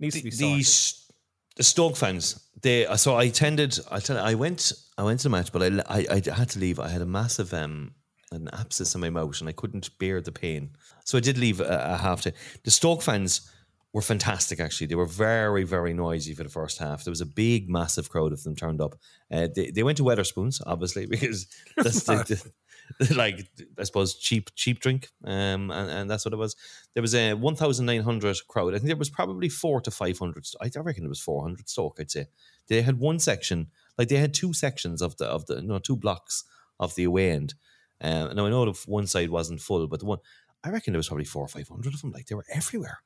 [0.00, 0.60] needs to be the, sorted.
[0.60, 1.12] S-
[1.56, 2.48] the Stoke fans.
[2.62, 3.78] They so I attended.
[3.90, 4.72] I tell I went.
[4.98, 5.68] I went to the match, but I,
[5.98, 6.78] I I had to leave.
[6.80, 7.94] I had a massive um
[8.32, 10.70] an abscess in my mouth, and I couldn't bear the pain.
[11.04, 12.32] So I did leave a, a half day.
[12.64, 13.48] The Stoke fans
[13.92, 14.58] were fantastic.
[14.58, 17.04] Actually, they were very very noisy for the first half.
[17.04, 18.94] There was a big massive crowd of them turned up.
[19.30, 22.52] Uh, they they went to Wetherspoons obviously because that's the, the-
[23.14, 23.46] like
[23.78, 25.08] I suppose cheap cheap drink.
[25.24, 26.56] Um, and, and that's what it was.
[26.94, 28.74] There was a one thousand nine hundred crowd.
[28.74, 30.46] I think there was probably four to five hundred.
[30.60, 31.98] I I reckon it was four hundred Stoke.
[32.00, 32.26] I'd say
[32.68, 33.68] they had one section,
[33.98, 36.44] like they had two sections of the of the no two blocks
[36.80, 37.54] of the away end.
[38.02, 40.18] Um, now I know the one side wasn't full, but the one
[40.64, 42.12] I reckon there was probably four or five hundred of them.
[42.12, 42.98] Like they were everywhere.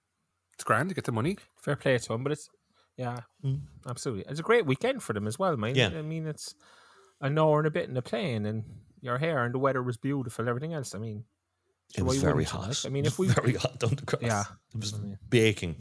[0.55, 1.37] It's grand to get the money.
[1.61, 2.49] Fair play to them, but it's
[2.97, 3.61] yeah, Mm.
[3.87, 4.25] absolutely.
[4.29, 5.75] It's a great weekend for them as well, man.
[5.75, 5.89] Yeah.
[5.89, 6.55] I mean, it's
[7.21, 8.65] an hour and a bit in the plane, and
[9.03, 10.49] your hair, and the weather was beautiful.
[10.49, 11.25] Everything else, I mean,
[11.95, 12.69] It was very hot.
[12.69, 12.87] like?
[12.87, 14.23] I mean, if we very hot down the cross.
[14.23, 14.45] Yeah.
[14.75, 15.77] it was I mean- baking.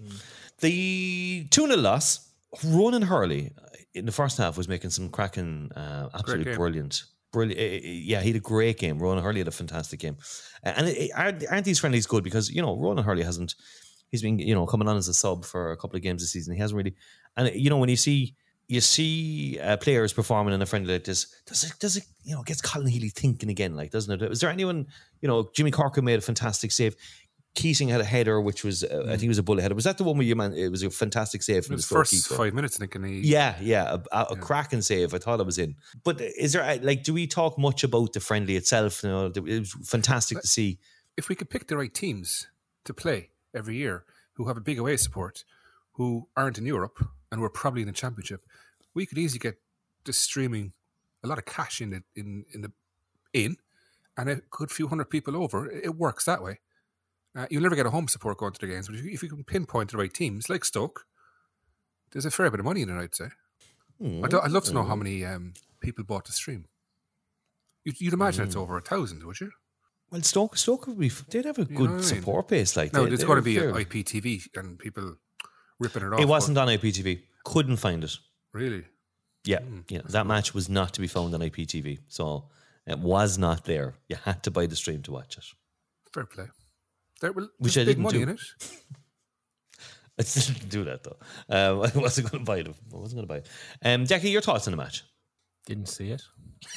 [0.59, 2.31] The two 0 loss.
[2.63, 7.03] Ronan Hurley uh, in the first half was making some cracking, uh, absolutely brilliant.
[7.35, 7.59] Brilliant.
[7.59, 8.97] eh, eh, Yeah, he had a great game.
[8.97, 10.17] Ronan Hurley had a fantastic game.
[10.63, 12.23] And it, it- aren't, these friendlies good?
[12.23, 13.55] Because, you know, Ronan Hurley hasn't,
[14.09, 16.31] he's been, you know, coming on as a sub for a couple of games this
[16.31, 16.53] season.
[16.55, 16.95] He hasn't really,
[17.37, 18.35] and, you know, when you see,
[18.67, 22.33] you see uh, players performing in a friendly like this, does it, does it, you
[22.35, 24.31] know, gets Colin Healy thinking again, like, doesn't it?
[24.31, 24.87] Is there anyone,
[25.21, 26.95] you know, Jimmy Corcoran made a fantastic save.
[27.55, 29.75] Keating had a header, which was, uh, I think it was a bullet header.
[29.75, 30.53] Was that the one where you man?
[30.53, 33.21] It was a fantastic save It from the first five minutes, I think, and he
[33.21, 34.39] Yeah, yeah, a, a, Yeah.
[34.41, 35.13] cracking save.
[35.13, 35.75] I thought it was in.
[36.03, 39.03] But is there uh, like, do we talk much about the friendly itself?
[39.03, 40.79] You know, it was fantastic to see.
[41.17, 42.47] if we could pick the right teams
[42.83, 44.03] to play every year
[44.33, 45.45] who have a big away support,
[45.93, 46.97] who aren't in Europe
[47.31, 48.41] and who are probably in the championship,
[48.93, 49.55] we could easily get
[50.03, 50.73] this streaming
[51.23, 52.71] a lot of cash in the in in the
[53.33, 53.55] in
[54.17, 55.69] and a good few hundred people over.
[55.71, 56.59] It works that way.
[57.35, 59.21] Uh, you'll never get a home support going to the games, but if you, if
[59.21, 61.05] you can pinpoint the right teams like Stoke,
[62.11, 63.01] there's a fair bit of money in it.
[63.01, 63.27] I'd say.
[64.01, 64.23] Hmm.
[64.23, 66.65] I'd, I'd love to know how many um, people bought the stream.
[67.83, 68.47] You'd, you'd imagine Hmm.
[68.47, 69.51] it's over a thousand, would you?
[70.11, 71.09] Well, Stoke, Stoke would be.
[71.09, 72.03] They'd have a You good what I mean?
[72.03, 72.77] support base.
[72.77, 73.73] Like, No, they, there's they going to be an.
[73.73, 75.15] IPTV and people
[75.79, 76.19] ripping it off.
[76.21, 77.21] It wasn't on IPTV.
[77.43, 78.15] Couldn't find it.
[78.53, 78.85] really.
[79.43, 80.01] Yeah, Hmm, yeah.
[80.09, 82.49] That match was not to be found on IPTV, so
[82.87, 83.93] it was not there.
[84.09, 85.43] You had to buy the stream to watch it.
[86.11, 86.45] Fair play.
[87.21, 88.23] There, well, Which I big didn't money do.
[88.23, 88.39] in it.
[90.19, 91.17] I still didn't do that though.
[91.49, 92.67] Um, I wasn't going to buy it.
[92.67, 93.47] I wasn't going to buy it.
[93.83, 95.03] Um, Jackie, your thoughts on the match?
[95.65, 96.21] didn't see it,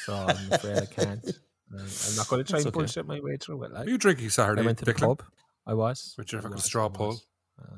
[0.05, 1.23] so I'm afraid I can't.
[1.27, 1.35] Um,
[2.09, 2.71] I'm not going to try That's and okay.
[2.71, 3.73] bullshit my way through it.
[3.73, 4.63] Like Are you drinking Saturday?
[4.63, 5.19] I went to the Declan?
[5.19, 5.23] pub.
[5.67, 6.15] I was.
[6.17, 6.97] With your I fucking straw I was.
[6.97, 7.21] pole.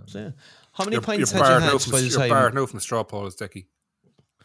[0.07, 0.31] So, yeah.
[0.73, 2.29] How many You're, pints you're had you barred had now by from, the you're time?
[2.29, 3.67] barred now from the straw pole, is Decky.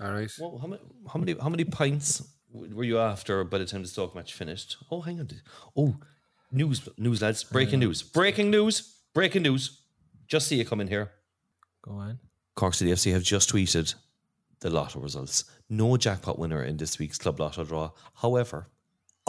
[0.01, 0.31] All right.
[0.39, 3.87] Well, how many, how many how many pints were you after by the time the
[3.87, 4.77] Stoke match finished?
[4.89, 5.29] Oh, hang on.
[5.77, 5.95] Oh,
[6.55, 7.43] news, news, lads!
[7.43, 8.01] Breaking news!
[8.01, 8.95] Breaking news!
[9.13, 9.81] Breaking news!
[10.27, 11.11] Just see you come in here.
[11.83, 12.19] Go on.
[12.55, 13.93] Cork City FC have just tweeted
[14.61, 15.43] the lotto results.
[15.69, 17.91] No jackpot winner in this week's club lotto draw.
[18.15, 18.69] However,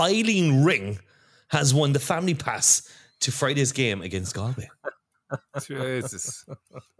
[0.00, 0.98] Eileen Ring
[1.48, 2.88] has won the family pass
[3.20, 4.68] to Friday's game against Galway.
[5.66, 6.44] Jesus.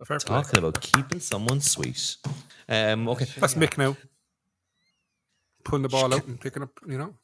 [0.04, 0.42] Fair play.
[0.42, 2.16] Talking about keeping someone sweet.
[2.68, 3.96] Um, okay, That's Mick now.
[5.64, 7.14] Pulling the ball out and picking up, you know.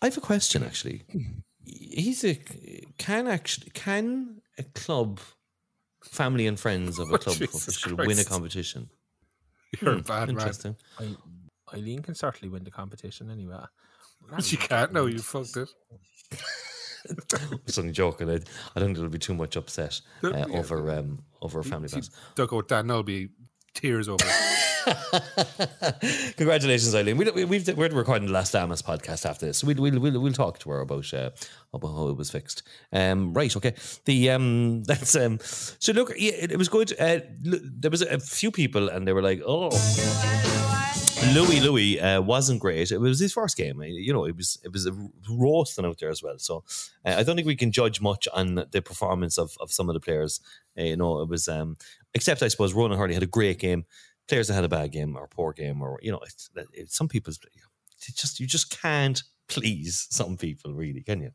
[0.00, 1.02] I have a question actually.
[1.70, 2.34] He's a
[2.96, 5.20] can actually can a club,
[6.02, 8.88] family and friends of a Oh, club should win a competition?
[9.80, 10.30] You're Hmm, a bad man.
[10.30, 10.76] Interesting.
[10.98, 11.14] I,
[11.74, 13.62] Eileen can certainly win the competition anyway.
[14.42, 14.92] She can't.
[14.92, 15.68] No, you fucked it.
[17.32, 18.28] I was only joking.
[18.28, 18.38] I, I
[18.80, 20.58] don't think there'll be too much upset uh, Yeah.
[20.58, 22.10] over um, over a family See, pass.
[22.34, 23.28] Doug Dan will be
[23.74, 24.67] tears over it.
[26.36, 27.16] Congratulations, Eileen.
[27.16, 29.62] We, we, we've, we're recording the last Damas podcast after this.
[29.62, 31.30] We'll, we'll, we'll, we'll talk to her about, uh,
[31.74, 32.62] about how it was fixed.
[32.92, 33.74] Um, right, okay.
[34.04, 36.92] The um, that's um, so look, it, it was good.
[36.98, 39.70] Uh, there was a few people, and they were like, "Oh,
[41.34, 42.90] Louis Louis uh, wasn't great.
[42.90, 43.82] It was his first game.
[43.82, 44.92] You know, it was it was a
[45.28, 46.38] roasting out there as well.
[46.38, 46.64] So
[47.04, 49.94] uh, I don't think we can judge much on the performance of, of some of
[49.94, 50.40] the players.
[50.78, 51.76] Uh, you know, it was um,
[52.14, 53.84] except I suppose Ronan Hurley had a great game.
[54.28, 57.08] Players that had a bad game or poor game, or you know, it's, it's some
[57.08, 57.38] people's
[58.14, 61.30] just you just can't please some people, really, can you?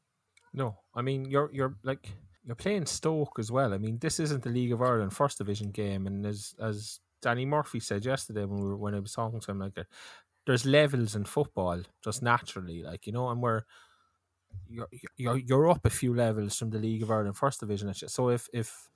[0.54, 2.10] No, I mean you're you're like
[2.46, 3.74] you're playing Stoke as well.
[3.74, 7.46] I mean this isn't the League of Ireland first division game, and as as Danny
[7.46, 9.84] Murphy said yesterday when we were, when I was talking to him, like uh,
[10.46, 13.64] there's levels in football just naturally, like you know, and we're
[14.68, 17.92] you're you're you're up a few levels from the League of Ireland first division.
[17.94, 18.90] So if if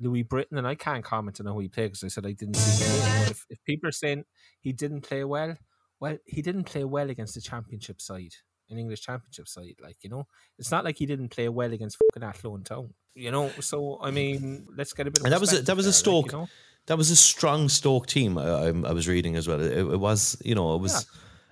[0.00, 2.54] Louis Britton and I can't comment on how he played because I said I didn't
[2.54, 3.30] see the game.
[3.30, 4.24] If, if people are saying
[4.60, 5.56] he didn't play well,
[6.00, 8.34] well, he didn't play well against the championship side,
[8.70, 9.76] an English championship side.
[9.82, 10.26] Like you know,
[10.58, 12.94] it's not like he didn't play well against fucking Athlone Town.
[13.14, 15.20] You know, so I mean, let's get a bit.
[15.20, 16.32] Of And that was a, that was a there, like, Stoke.
[16.32, 16.48] you know?
[16.86, 18.38] That was a strong Stoke team.
[18.38, 19.60] I, I, I was reading as well.
[19.60, 21.06] It, it was, you know, it was.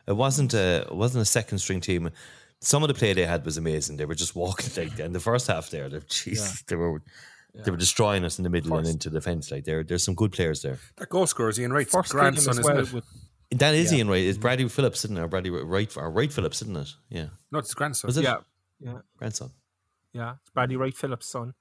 [0.07, 2.11] It wasn't a it wasn't a second string team.
[2.61, 3.97] Some of the play they had was amazing.
[3.97, 5.88] They were just walking like in the first half there.
[5.88, 7.03] They, Jesus, they were
[7.55, 9.50] they were destroying us in the middle and into defence.
[9.50, 10.78] Like there, there's some good players there.
[10.96, 12.92] That goal scorer is Ian Wright's First grandson, as isn't well it?
[12.92, 13.05] with
[13.52, 13.98] That is Yeah.
[13.98, 14.24] Ian Wright.
[14.24, 15.20] It's Bradley Phillips, isn't it?
[15.20, 16.88] Or Bradley Wright or Wright Phillips, isn't it?
[17.09, 18.09] Yeah, No, it's his grandson.
[18.09, 18.24] was it?
[18.24, 18.38] yeah,
[18.80, 19.50] yeah, grandson.
[20.12, 20.34] yeah.
[20.40, 21.55] It's Bradley Wright Phillips' son.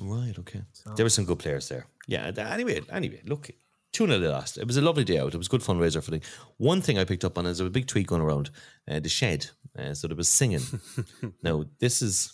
[0.00, 0.34] Right.
[0.38, 0.62] Okay.
[0.72, 1.86] So- There were some good players there.
[2.06, 2.30] Yeah.
[2.30, 3.50] th- Anyway, anyway, look,
[3.92, 4.58] two 0 they lost.
[4.58, 5.34] It was a lovely day out.
[5.34, 6.20] It was good fundraiser for the.
[6.56, 8.50] One thing I picked up on is there was a big tweet going around
[8.90, 9.46] uh, the shed.
[9.78, 10.62] Uh, so there was singing.
[11.42, 12.32] now this is.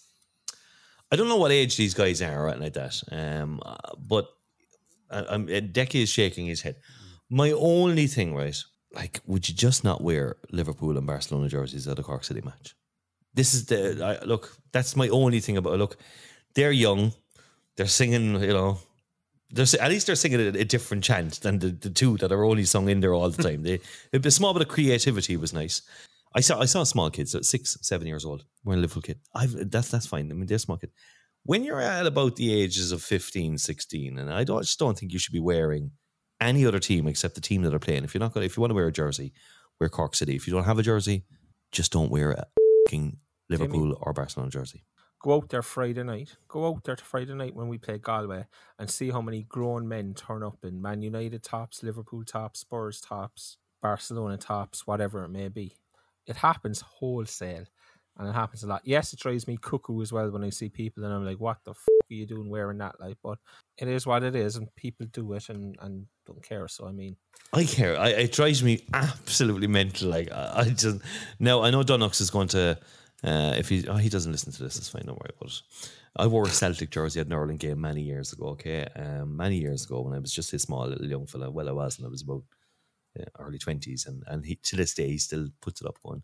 [1.15, 3.03] I don't know what age these guys are or anything like that.
[3.13, 3.63] Um,
[3.97, 4.27] but
[5.09, 6.75] I, I'm Decky is shaking his head.
[7.31, 8.61] My only thing, right?
[8.93, 12.75] Like, would you just not wear Liverpool and Barcelona jerseys at a Cork City match?
[13.33, 14.57] This is the I, look.
[14.73, 15.79] That's my only thing about.
[15.79, 15.99] Look,
[16.57, 17.13] they're young.
[17.77, 18.43] They're singing.
[18.43, 18.79] You know,
[19.53, 22.45] they're at least they're singing a, a different chant than the, the two that are
[22.45, 23.63] only sung in there all the time.
[23.63, 23.79] They
[24.13, 25.83] a small bit of creativity was nice.
[26.35, 29.19] I saw I saw small kids at six, seven years old wearing a Liverpool kit.
[29.35, 30.31] I've that's that's fine.
[30.31, 30.91] I mean, they're small kid.
[31.45, 34.99] When you're at about the ages of 15, 16, and I don't, I just don't
[34.99, 35.91] think you should be wearing
[36.41, 38.03] any other team except the team that are playing.
[38.03, 39.35] If you're not going, if you want to wear a jersey,
[39.79, 40.35] wear Cork City.
[40.35, 41.27] If you don't have a jersey,
[41.71, 42.47] just don't wear a
[42.87, 43.19] fucking
[43.51, 44.85] Liverpool or Barcelona jersey.
[45.23, 46.37] Go out there Friday night.
[46.49, 48.47] Go out there to Friday night when we play Galway
[48.79, 53.01] and see how many grown men turn up in Man United tops, Liverpool tops, Spurs
[53.01, 55.77] tops, Barcelona tops, whatever it may be.
[56.27, 57.65] It happens wholesale
[58.17, 58.83] and it happens a lot.
[58.85, 61.59] Yes, it drives me cuckoo as well when I see people and I'm like, what
[61.65, 63.01] the f are you doing wearing that?
[63.01, 63.39] Like, but
[63.79, 66.69] it is what it is and people do it and, and don't care.
[66.69, 67.17] So, I mean,
[67.53, 67.99] I care.
[67.99, 70.11] I, it drives me absolutely mental.
[70.11, 70.99] Like I, I just
[71.39, 72.79] now I know Dunnox is going to.
[73.23, 75.05] Uh, if he oh, he doesn't listen to this, it's fine.
[75.07, 75.63] Don't worry about it.
[76.17, 78.49] I wore a Celtic jersey at an Ireland game many years ago.
[78.49, 81.51] Okay, um, many years ago when I was just a small little young fella.
[81.51, 82.43] Well, I was, and I was about
[83.19, 86.23] uh, early twenties, and and he, to this day he still puts it up going.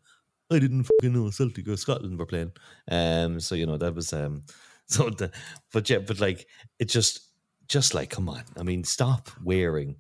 [0.53, 2.53] I didn't fucking know Celtic or Scotland were playing.
[2.91, 4.45] Um, so you know that was um,
[4.87, 5.31] so the,
[5.73, 6.47] but yeah, but like
[6.79, 7.21] it just
[7.69, 8.45] just like come on.
[8.59, 9.97] I mean, stop wearing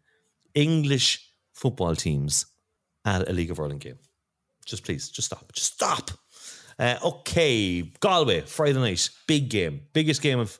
[0.54, 2.46] English football teams
[3.04, 3.98] at a League of Ireland game.
[4.66, 5.52] Just please, just stop.
[5.52, 6.10] Just stop.
[6.78, 10.58] Uh, okay, Galway Friday night, big game, biggest game of,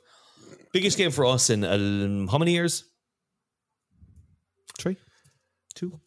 [0.71, 2.85] biggest game for us in um, how many years?
[4.77, 4.97] Three,
[5.73, 5.99] two,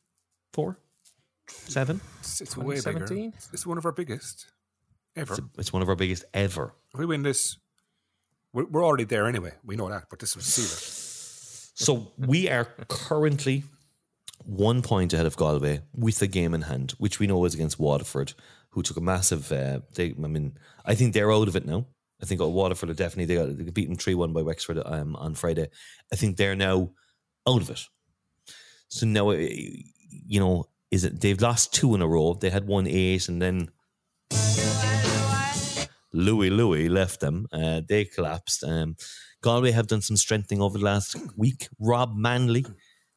[0.54, 0.78] four,
[1.48, 2.00] seven.
[2.20, 3.32] It's, it's way bigger.
[3.52, 4.46] It's one of our biggest
[5.16, 5.34] ever.
[5.34, 6.72] It's, it's one of our biggest ever.
[6.94, 7.58] if we win this,
[8.52, 9.52] we're, we're already there anyway.
[9.64, 11.74] We know that, but this was Sealer.
[11.76, 13.64] So we are currently
[14.44, 17.80] one point ahead of Galway with a game in hand, which we know is against
[17.80, 18.34] Waterford,
[18.70, 19.50] who took a massive.
[19.50, 21.86] Uh, they, I mean, I think they're out of it now.
[22.22, 25.16] I think Waterford are definitely they got, they got beaten three one by Wexford um,
[25.16, 25.66] on Friday.
[26.12, 26.90] I think they're now
[27.46, 27.80] out of it.
[28.88, 29.46] So now, uh,
[30.26, 32.34] you know, is it they've lost two in a row?
[32.34, 33.68] They had one eight, and then
[36.12, 37.46] Louis Louis left them.
[37.52, 38.62] Uh, they collapsed.
[38.64, 38.96] Um,
[39.42, 41.68] Galway have done some strengthening over the last week.
[41.80, 42.64] Rob Manley,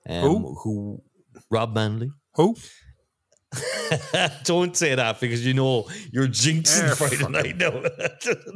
[0.10, 0.56] um, Who?
[0.64, 1.04] who
[1.52, 2.10] Rob Manley.
[2.36, 2.56] Who?
[4.44, 7.58] Don't say that because you know you're jinxing Eh, Friday night.
[7.58, 7.82] No,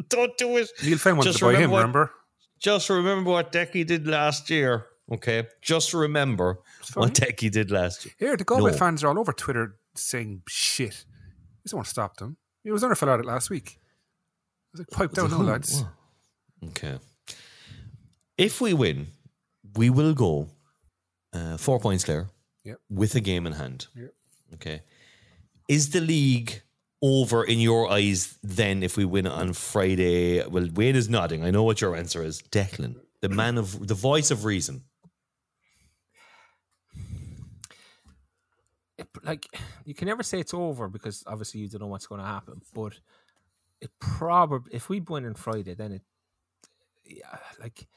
[0.10, 0.70] don't do it.
[0.84, 2.12] Neale Fenn wanted Just to buy him, remember what- remember?
[2.60, 4.86] Just remember what Decky did last year.
[5.12, 6.60] Okay, just remember
[6.94, 8.14] what Decky did last year.
[8.18, 8.78] Here, the Galway No.
[8.78, 11.04] fans are all over Twitter saying shit.
[11.10, 12.38] I don't want to stop them.
[12.64, 13.78] There was another fellow at it last week.
[13.78, 15.84] I was like, pipe down, no, lads.
[16.70, 16.98] Okay.
[18.38, 19.08] If we win,
[19.76, 20.48] we will go
[21.34, 22.30] uh, four points clear,
[22.64, 22.80] Yep.
[22.90, 23.88] with a game in hand.
[23.96, 24.14] Yep.
[24.56, 24.82] Okay.
[25.68, 26.62] Is the league
[27.02, 30.46] over in your eyes then if we win on Friday?
[30.48, 31.44] Well, Wayne is nodding.
[31.44, 32.42] I know what your answer is.
[32.42, 34.84] Declan, the man of the voice of reason.
[39.24, 39.48] Like
[39.86, 42.62] you can never say it's over because obviously you don't know what's going to happen.
[42.74, 43.00] But
[43.80, 46.02] it probably if we win on Friday, then it
[47.06, 47.88] yeah, like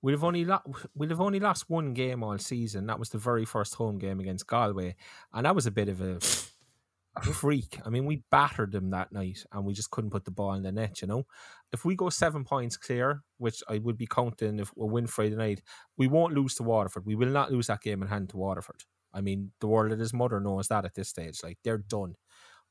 [0.00, 0.62] we'd have only lo-
[0.94, 2.86] we'd have only lost one game all season.
[2.86, 4.96] That was the very first home game against Galway,
[5.32, 6.18] and that was a bit of a
[7.16, 7.78] a freak.
[7.84, 10.62] I mean, we battered them that night, and we just couldn't put the ball in
[10.62, 11.02] the net.
[11.02, 11.26] You know,
[11.72, 15.36] if we go seven points clear, which I would be counting if we win Friday
[15.36, 15.62] night,
[15.96, 17.06] we won't lose to Waterford.
[17.06, 18.84] We will not lose that game in hand to Waterford.
[19.14, 21.40] I mean, the world and his mother knows that at this stage.
[21.42, 22.14] Like they're done.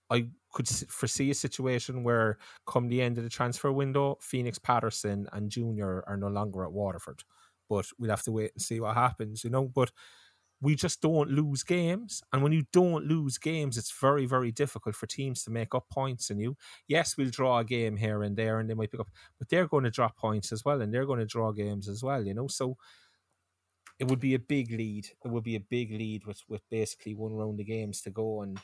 [0.09, 2.37] I could foresee a situation where,
[2.67, 6.73] come the end of the transfer window, Phoenix Patterson and Junior are no longer at
[6.73, 7.23] Waterford.
[7.69, 9.69] But we'll have to wait and see what happens, you know.
[9.69, 9.91] But
[10.61, 12.21] we just don't lose games.
[12.31, 15.89] And when you don't lose games, it's very, very difficult for teams to make up
[15.89, 16.55] points in you.
[16.87, 19.67] Yes, we'll draw a game here and there and they might pick up, but they're
[19.67, 22.35] going to drop points as well and they're going to draw games as well, you
[22.35, 22.47] know.
[22.47, 22.77] So
[24.01, 25.07] it would be a big lead.
[25.23, 28.41] It would be a big lead with, with basically one round of games to go
[28.41, 28.59] and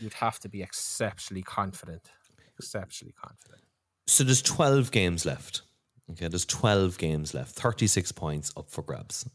[0.00, 2.10] you'd have to be exceptionally confident.
[2.58, 3.62] Exceptionally confident.
[4.08, 5.62] So there's 12 games left.
[6.10, 7.52] Okay, there's 12 games left.
[7.52, 9.30] 36 points up for grabs.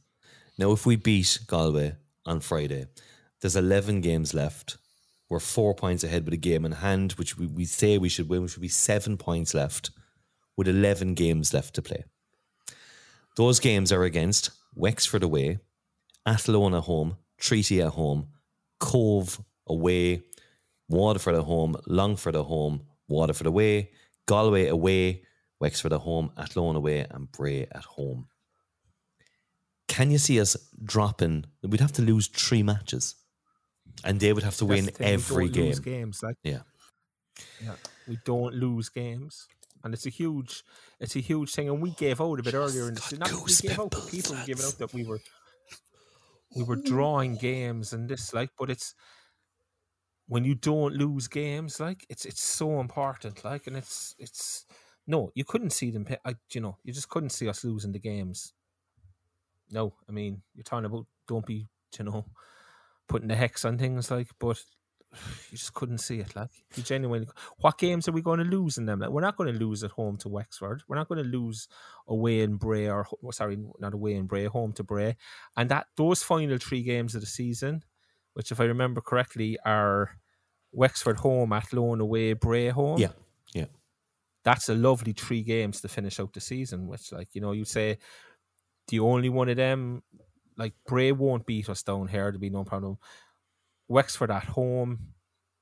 [0.57, 2.87] Now, if we beat Galway on Friday,
[3.39, 4.77] there's 11 games left.
[5.29, 8.27] We're four points ahead with a game in hand, which we, we say we should
[8.27, 9.91] win, which would be seven points left
[10.57, 12.03] with 11 games left to play.
[13.37, 15.59] Those games are against Wexford away,
[16.25, 18.27] Athlone at home, Treaty at home,
[18.79, 20.23] Cobh away,
[20.89, 23.91] Waterford at home, Longford at home, Waterford away,
[24.27, 25.23] Galway away,
[25.59, 28.27] Wexford at home, Athlone away, and Bray at home.
[29.87, 31.45] Can you see us dropping?
[31.63, 33.15] We'd have to lose three matches,
[34.03, 35.65] and they would have to That's win thing, we every don't game.
[35.67, 36.23] lose games.
[36.23, 36.61] Like Yeah.
[37.63, 37.75] Yeah,
[38.07, 39.47] we don't lose games,
[39.83, 40.63] and it's a huge,
[40.99, 41.69] it's a huge thing.
[41.69, 43.19] And we gave out a bit earlier in the season.
[43.19, 45.19] Not we gave out, people were giving out that we were,
[46.55, 48.49] we were drawing games and this like.
[48.57, 48.93] But it's
[50.27, 53.43] when you don't lose games, like it's it's so important.
[53.43, 54.65] Like, and it's it's
[55.07, 56.07] no, you couldn't see them.
[56.23, 58.53] I, you know, you just couldn't see us losing the games.
[59.71, 61.67] No, I mean, you're talking about don't be,
[61.97, 62.25] you know,
[63.07, 64.61] putting the hex on things like, but
[65.51, 66.35] you just couldn't see it.
[66.35, 68.99] Like you genuinely, what games are we going to lose in them?
[68.99, 70.83] Like we're not going to lose at home to Wexford.
[70.87, 71.67] We're not going to lose
[72.07, 75.17] away in Bray or sorry, not away in Bray, home to Bray.
[75.57, 77.83] And that those final three games of the season,
[78.33, 80.11] which if I remember correctly, are
[80.71, 82.97] Wexford home, Athlone away, Bray home.
[82.97, 83.11] Yeah,
[83.53, 83.65] yeah.
[84.43, 86.87] That's a lovely three games to finish out the season.
[86.87, 87.97] Which, like you know, you say
[88.87, 90.03] the only one of them,
[90.57, 92.23] like Bray won't beat us down here.
[92.23, 92.97] There'll be no problem.
[93.91, 94.99] Wexford at home,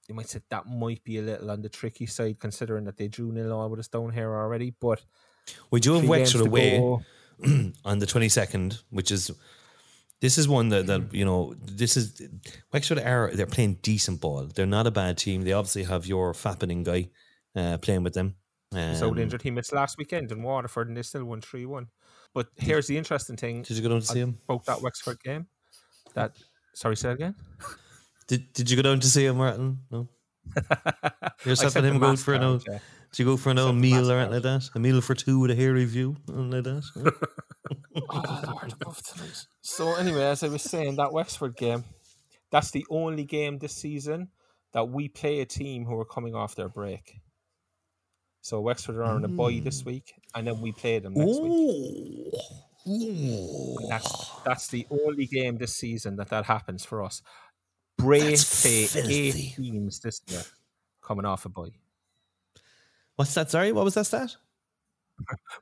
[0.08, 3.08] you might say that might be a little on the tricky side considering that they
[3.08, 4.74] drew nil all with us down here already.
[4.80, 5.02] But
[5.72, 7.02] We do have Wexford away go.
[7.86, 9.32] on the 22nd, which is
[10.22, 12.22] this is one that, that you know this is
[12.74, 14.46] Wexford are they're playing decent ball.
[14.54, 15.42] They're not a bad team.
[15.44, 17.10] They obviously have your fappening guy
[17.56, 18.36] uh, playing with them.
[18.72, 19.42] So Um, injured.
[19.42, 21.88] He missed last weekend in Waterford and they still won 3 1.
[22.36, 24.38] But here's the interesting thing Did you go down to see him?
[24.48, 25.48] about that Wexford game.
[26.14, 26.36] That
[26.76, 27.34] sorry, say again.
[28.30, 29.80] Did Did you go down to see him, Martin?
[29.92, 30.08] No.
[31.46, 32.64] You're and him the go for an out, old.
[32.68, 32.80] yeah.
[33.12, 34.70] Did you go for an old sent meal or anything like that?
[34.76, 36.84] A meal for two with a hairy view, something like that.
[38.10, 39.46] oh, Lord above tonight.
[39.62, 41.84] So anyway, as I was saying, that Wexford game,
[42.52, 44.30] that's the only game this season
[44.74, 47.20] that we play a team who are coming off their break.
[48.42, 49.88] So Wexford are on a bye this mm.
[49.88, 52.34] week, and then we play them next week.
[52.86, 57.22] And That's that's the only game this season that that happens for us.
[58.00, 60.42] Bray That's play eight teams this year,
[61.02, 61.70] coming off a bye.
[63.16, 63.52] What's that?
[63.52, 64.36] Sorry, what was that stat?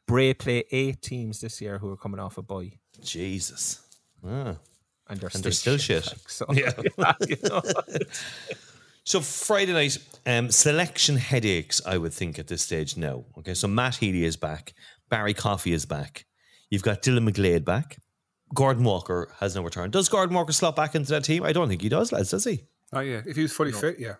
[0.05, 3.81] Bray play eight teams this year who are coming off a bye, Jesus.
[4.23, 4.55] Ah.
[5.09, 6.05] and they're And still, they're still shit.
[6.07, 7.13] like, so, Yeah.
[7.27, 7.61] you know.
[9.03, 11.81] So Friday night, um, selection headaches.
[11.85, 13.25] I would think at this stage, no.
[13.39, 14.73] Okay, so Matt Healy is back.
[15.09, 16.25] Barry Coffey is back.
[16.69, 17.97] You've got Dylan McGlade back.
[18.53, 19.91] Gordon Walker has no return.
[19.91, 21.43] Does Gordon Walker slot back into that team?
[21.43, 22.31] I don't think he does, lads.
[22.31, 22.63] Does he?
[22.93, 24.15] Oh yeah, if he was fully fit, yeah.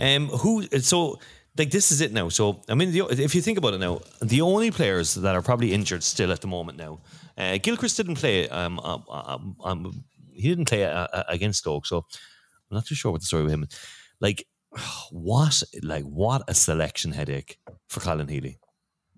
[0.00, 0.62] Um, who?
[0.80, 1.18] So,
[1.56, 2.28] like, this is it now.
[2.30, 5.42] So, I mean, the, if you think about it now, the only players that are
[5.42, 7.00] probably injured still at the moment now,
[7.36, 8.48] uh, Gilchrist didn't play.
[8.48, 12.94] Um, um, um, um, he didn't play uh, uh, against Stoke, so I'm not too
[12.94, 13.64] sure what the story with him.
[13.64, 13.78] is.
[14.20, 14.46] Like,
[15.10, 15.62] what?
[15.82, 17.58] Like, what a selection headache
[17.88, 18.58] for Colin Healy.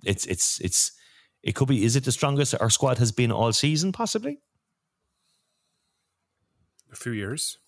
[0.05, 0.93] It's it's it's
[1.47, 1.85] it could be.
[1.85, 3.93] Is it the strongest our squad has been all season?
[3.93, 4.41] Possibly.
[6.93, 7.59] A few years.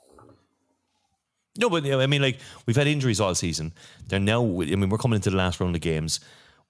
[1.57, 3.73] No, but yeah, I mean, like we've had injuries all season.
[4.09, 4.43] They're now.
[4.43, 6.19] I mean, we're coming into the last round of games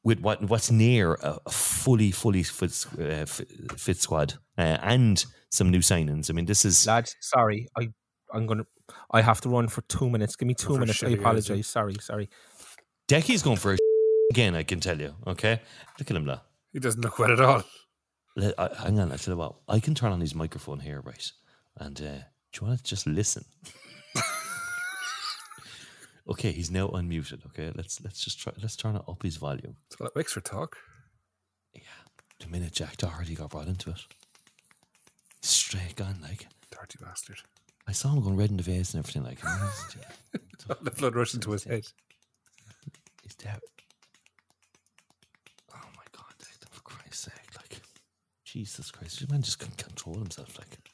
[0.05, 3.49] with what what's near a, a fully, fully fit, uh, fit,
[3.81, 6.31] fit squad uh, and some new signings.
[6.31, 7.89] I mean, this is Lads, sorry, I
[8.35, 8.65] I'm gonna
[9.11, 10.37] I have to run for two minutes.
[10.37, 11.03] Give me two for minutes.
[11.03, 11.67] I shitty guys, apologize.
[11.67, 12.29] Sorry, sorry.
[13.07, 13.79] Decky's going for a
[14.31, 14.55] again.
[14.55, 15.15] I can tell you.
[15.27, 15.61] Okay,
[15.99, 16.43] look at him, now.
[16.79, 17.65] He doesn't look well at all.
[18.57, 19.57] I- hang on, I tell you what.
[19.69, 21.33] I can turn on his microphone here, right?
[21.77, 22.19] And uh,
[22.53, 23.45] do you want to just listen?
[26.31, 27.45] okay, he's now unmuted.
[27.47, 28.53] Okay, let's let's just try.
[28.63, 29.75] Let's turn up his volume.
[29.97, 30.77] What it makes for talk.
[31.75, 31.81] Yeah,
[32.39, 33.99] the minute Jack Doherty got brought into it,
[35.43, 36.21] straight gone.
[36.23, 37.39] Like Dirty bastard.
[37.89, 39.25] I saw him going red in the face and everything.
[39.25, 39.41] Like
[40.83, 41.89] the blood rushed into his head.
[43.25, 43.59] he's dead.
[45.75, 46.35] Oh my god!
[46.41, 47.57] Like, for Christ's sake!
[47.57, 47.81] Like
[48.59, 49.21] Jesus Christ!
[49.21, 50.59] This man just couldn't control himself.
[50.59, 50.67] Like.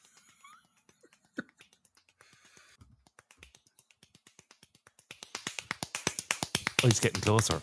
[6.83, 7.57] Oh, he's getting closer.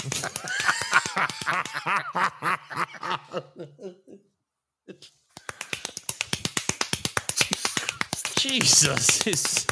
[8.36, 9.24] Jesus.
[9.28, 9.66] It's...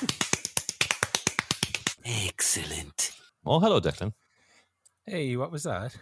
[2.04, 3.10] Excellent.
[3.44, 4.12] Oh, hello, Declan.
[5.04, 5.96] Hey, what was that?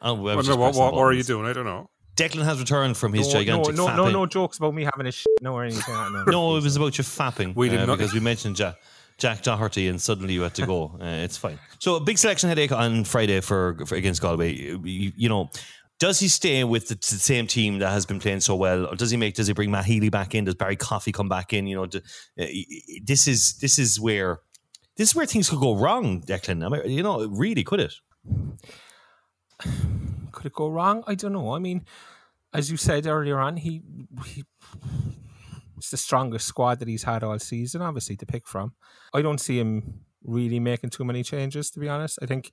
[0.00, 1.46] Oh, well, I Well, was no, just what, what, what are you doing?
[1.46, 1.90] I don't know.
[2.20, 4.12] Declan has returned from his no, gigantic no, no, no, fapping.
[4.12, 5.94] no jokes about me having a sh- no or anything.
[5.94, 7.54] like that, No, No, it was about you fapping.
[7.56, 8.76] We did uh, not- because we mentioned Jack,
[9.18, 10.96] Jack Doherty, and suddenly you had to go.
[11.00, 11.58] Uh, it's fine.
[11.78, 14.52] So a big selection headache on Friday for, for against Galway.
[14.54, 15.50] You, you know,
[15.98, 18.96] does he stay with the, the same team that has been playing so well, or
[18.96, 19.34] does he make?
[19.34, 20.44] Does he bring Matt Healy back in?
[20.44, 21.66] Does Barry Coffey come back in?
[21.66, 21.98] You know, do,
[22.40, 22.46] uh,
[23.04, 24.40] this is this is where
[24.96, 26.64] this is where things could go wrong, Declan.
[26.64, 27.94] I mean, you know, really could it?
[30.32, 31.04] could it go wrong?
[31.06, 31.54] I don't know.
[31.54, 31.84] I mean,
[32.52, 33.82] as you said earlier on, he
[34.26, 34.44] he
[35.76, 38.74] it's the strongest squad that he's had all season, obviously to pick from.
[39.14, 42.18] I don't see him really making too many changes, to be honest.
[42.22, 42.52] I think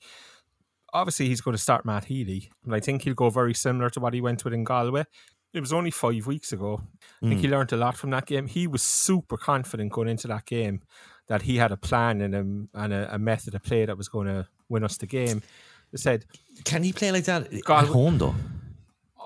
[0.93, 3.99] obviously he's going to start Matt Healy, and I think he'll go very similar to
[3.99, 5.03] what he went with in Galway.
[5.53, 6.81] It was only five weeks ago.
[7.21, 7.53] I think he hmm.
[7.53, 8.47] learned a lot from that game.
[8.47, 10.81] He was super confident going into that game
[11.27, 14.07] that he had a plan and a, and a, a method of play that was
[14.07, 15.41] going to win us the game.
[15.91, 16.25] They said,
[16.63, 18.35] Can he play like that at Galway- home though?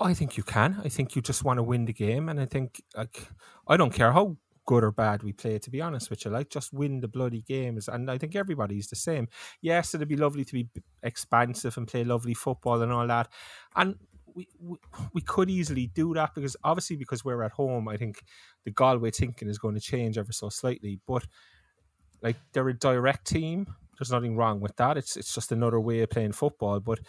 [0.02, 0.82] I think you can.
[0.84, 3.28] I think you just want to win the game, and I think like
[3.68, 5.60] I don't care how good or bad we play.
[5.60, 8.88] To be honest with you, like just win the bloody games, and I think everybody's
[8.88, 9.28] the same.
[9.62, 10.70] Yes, it'd be lovely to be
[11.04, 13.28] expansive and play lovely football and all that,
[13.76, 13.95] and
[14.34, 14.78] we, we
[15.14, 18.24] we could easily do that because obviously because we're at home, I think
[18.66, 21.26] the Galway thinking is going to change ever so slightly, but
[22.22, 23.68] like they're a direct team.
[23.97, 24.97] There's nothing wrong with that.
[24.97, 26.99] It's it's just another way of playing football, but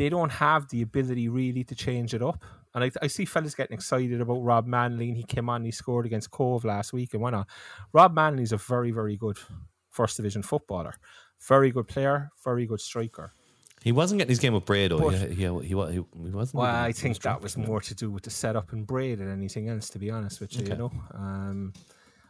[0.00, 2.42] they don't have the ability really to change it up.
[2.74, 5.66] And I, I see fellas getting excited about Rob Manley, and he came on, and
[5.66, 7.46] he scored against Cobh last week, and why not?
[7.92, 9.36] Rob Manley's a very, very good
[9.90, 10.94] first division footballer,
[11.46, 13.34] very good player, very good striker.
[13.82, 15.00] He wasn't getting his game with Bray though.
[15.00, 16.54] But- he, he, he, wasn't.
[16.54, 19.68] Well, I think that was more to do with the setup and braid than anything
[19.68, 20.62] else, to be honest with you.
[20.62, 20.72] Okay.
[20.72, 21.74] You know, um,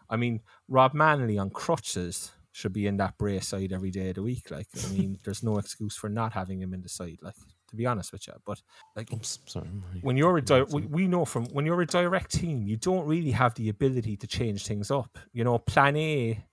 [0.08, 4.16] I mean, Rob Manley on crutches should be in that Bray side every day of
[4.16, 4.50] the week.
[4.50, 7.18] Like, I mean, there's no excuse for not having him in the side.
[7.22, 7.36] Like,
[7.70, 8.60] to be honest with you, but
[8.96, 9.68] like, Oops, sorry.
[10.02, 13.06] when you're a di- we, we know from when you're a direct team, you don't
[13.06, 15.18] really have the ability to change things up.
[15.32, 16.44] You know, Plan A,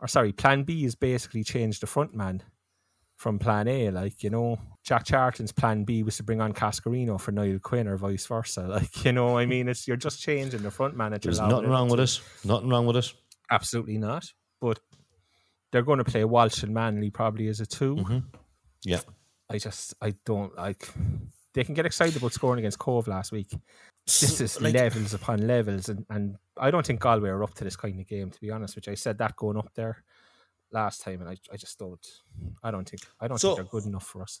[0.00, 2.42] or sorry, Plan B is basically change the front man
[3.16, 3.90] from Plan A.
[3.90, 7.86] Like you know, Jack Charlton's Plan B was to bring on Cascarino for Niall Quinn,
[7.88, 8.62] or vice versa.
[8.68, 11.16] Like you know, I mean, it's you're just changing the front man.
[11.22, 12.20] There's nothing wrong with it.
[12.44, 13.12] Nothing wrong with it.
[13.50, 14.26] Absolutely not.
[14.60, 14.80] But
[15.70, 18.18] they're going to play Walsh and Manley probably as a 2 Mm-hmm.
[18.84, 19.00] Yeah.
[19.50, 20.88] I just I don't like.
[21.52, 23.52] They can get excited about scoring against Cobh last week.
[24.06, 27.64] This is like- levels upon levels, and, and I don't think Galway are up to
[27.64, 28.30] this kind of game.
[28.30, 30.02] To be honest, which I said that going up there
[30.72, 32.04] last time, and I, I just don't.
[32.62, 34.40] I don't think I don't So- think they're good enough for us.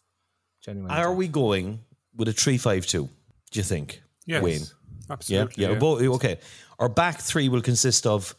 [0.62, 1.80] Genuinely, Are we going
[2.16, 3.08] with a three-five-two?
[3.50, 4.02] Do you think?
[4.26, 4.42] Yes.
[4.42, 4.60] Wayne.
[4.60, 5.64] Yeah, Absolutely.
[5.64, 5.74] yeah.
[5.74, 6.38] Bo- okay.
[6.78, 8.34] Our back three will consist of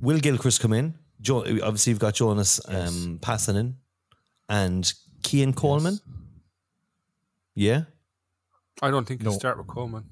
[0.00, 0.94] Will Gilchrist come in.
[1.20, 3.74] Jo- obviously, you've got Jonas um, Passanen
[4.48, 4.90] and
[5.24, 6.00] Cian Coleman.
[7.54, 7.84] Yeah.
[8.82, 9.32] I don't think you No.
[9.32, 10.04] start with Coleman.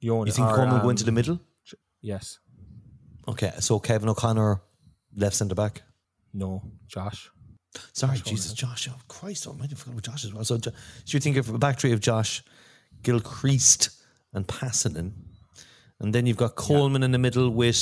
[0.00, 1.40] You You think Coleman will go into the middle?
[2.00, 2.38] Yes.
[3.26, 3.52] Okay.
[3.58, 4.60] So Kevin O'Connor,
[5.16, 5.82] left centre back.
[6.32, 6.62] No.
[6.86, 7.30] Josh.
[7.92, 8.88] Sorry, Josh Jesus, Josh.
[8.90, 10.44] Oh, Christ, I might have forgotten about Josh as well.
[10.44, 10.70] So, Jo-
[11.04, 12.42] so you think of a back three of Josh,
[13.02, 13.90] Gilchrist,
[14.32, 15.12] and Passanen.
[16.00, 17.76] And then you've got Coleman in the middle with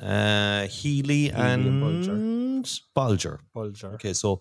[0.00, 2.64] uh, Healy, and, and
[2.96, 3.40] Bolger.
[3.52, 3.88] Bulger.
[3.94, 4.40] Okay, so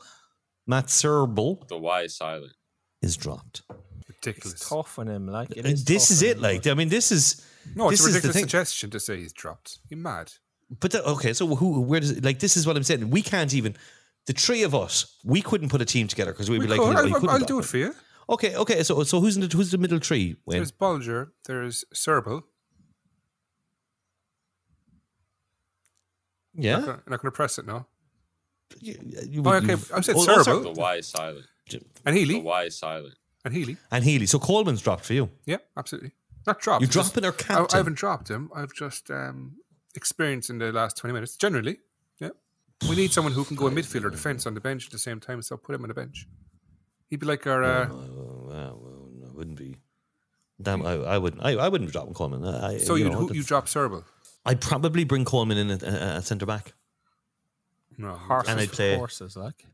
[0.68, 2.54] Matt Srbely The Y is silent.
[3.02, 3.62] is dropped.
[4.08, 4.54] Ridiculous.
[4.54, 5.28] It's tough on him.
[5.28, 6.40] Like it And is this is it.
[6.40, 7.42] Like, I mean, this is
[7.76, 8.44] No, it's this a is the ridiculous thing.
[8.44, 9.80] suggestion to say he's dropped.
[9.90, 10.32] You're mad.
[10.80, 11.80] But the, okay, so who?
[11.82, 13.10] Where does like this is what I'm saying?
[13.10, 13.76] We can't even.
[14.26, 16.80] The three of us, we couldn't put a team together because we'd We be like,
[16.82, 16.88] could.
[16.88, 17.96] you know, I'll, I'll- couldn't I'll drop do it for you.
[18.30, 18.84] Okay, okay.
[18.84, 20.36] So, so who's in the who's the middle three?
[20.46, 20.58] Wayne?
[20.58, 21.30] There's Bolger.
[21.46, 22.42] There's Srbely.
[26.54, 26.74] yeah.
[26.78, 27.88] Not gonna, not going to press it now.
[28.82, 28.98] You-
[29.30, 29.74] you- Oh, okay.
[29.94, 30.44] I said oh, oh, Srbely.
[30.44, 30.64] sorry.
[30.64, 31.46] The Y is silent.
[32.06, 32.42] And The Healy.
[32.42, 33.16] Y is silent.
[33.46, 33.78] And Healy.
[33.92, 34.26] And Healy.
[34.26, 35.30] So Coleman's dropped for you.
[35.46, 36.12] Yeah, absolutely.
[36.46, 36.82] Not dropped.
[36.82, 37.76] You just- dropping our I, captain?
[37.76, 38.50] I haven't dropped him.
[38.56, 39.58] I've just um,
[39.96, 41.36] experienced in the last 20 minutes.
[41.38, 41.80] Generally,
[42.20, 42.30] yeah.
[42.90, 45.00] We need someone who can go a midfield or defence on the bench at the
[45.00, 46.28] same time, so I'll put him on the bench.
[47.10, 47.64] He'd be like our.
[47.64, 47.96] Uh, Oh,
[48.48, 49.78] well, well, no, wouldn't be.
[50.62, 51.44] Damn, I, I wouldn't.
[51.44, 52.44] I, I wouldn't drop Coleman.
[52.46, 54.04] I, so you you know, who, you that's- drop Srbely.
[54.46, 56.74] I'd probably bring Coleman in at, at centre back,
[57.98, 59.66] No, Horses And I'd play- horses, like.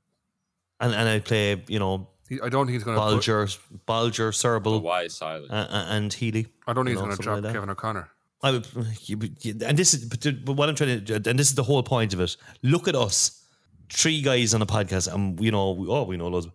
[0.80, 3.02] and and I'd play you know he, I don't think he's going to.
[3.04, 5.52] Bolger, Bolger, The Srbely, Y silent.
[5.52, 6.48] uh, and Healy.
[6.66, 7.54] I don't think you he's going to drop like.
[7.54, 8.10] Kevin O'Connor.
[8.42, 8.68] I would,
[9.06, 11.56] you, you- and this is, but, the- but what I'm trying to, and this is
[11.56, 12.36] the whole point of it.
[12.62, 13.44] Look at us,
[13.90, 16.48] three guys on a podcast, and you know, we, oh, we know loads,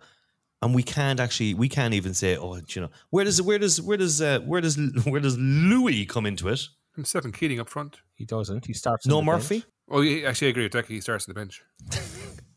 [0.62, 3.80] and we can't actually, we can't even say, oh, you know, where does, where does,
[3.80, 6.60] where does, uh, where does, where does Louis come into it?
[6.96, 7.98] Himself and Keating up front.
[8.14, 8.66] He doesn't.
[8.66, 9.06] He starts.
[9.06, 9.60] No Murphy.
[9.60, 9.72] bench.
[9.90, 10.24] Murphy.
[10.24, 10.88] Oh, actually, I agree with Decky.
[10.88, 11.62] He starts on the bench.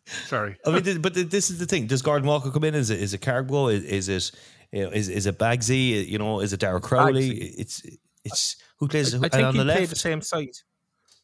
[0.06, 0.58] Sorry.
[0.66, 1.88] I mean, but this is the thing.
[1.88, 2.76] Does Gordon Walker come in?
[2.76, 3.68] Is it is it Cargo?
[3.68, 4.32] Is, is it
[4.72, 6.06] you know, is is it Bagsy?
[6.08, 7.30] You know, is it Darragh Crowley?
[7.30, 7.54] Bagsy.
[7.58, 7.84] It's
[8.26, 9.90] it's who plays I, I think on he the played left.
[9.92, 10.50] the same side.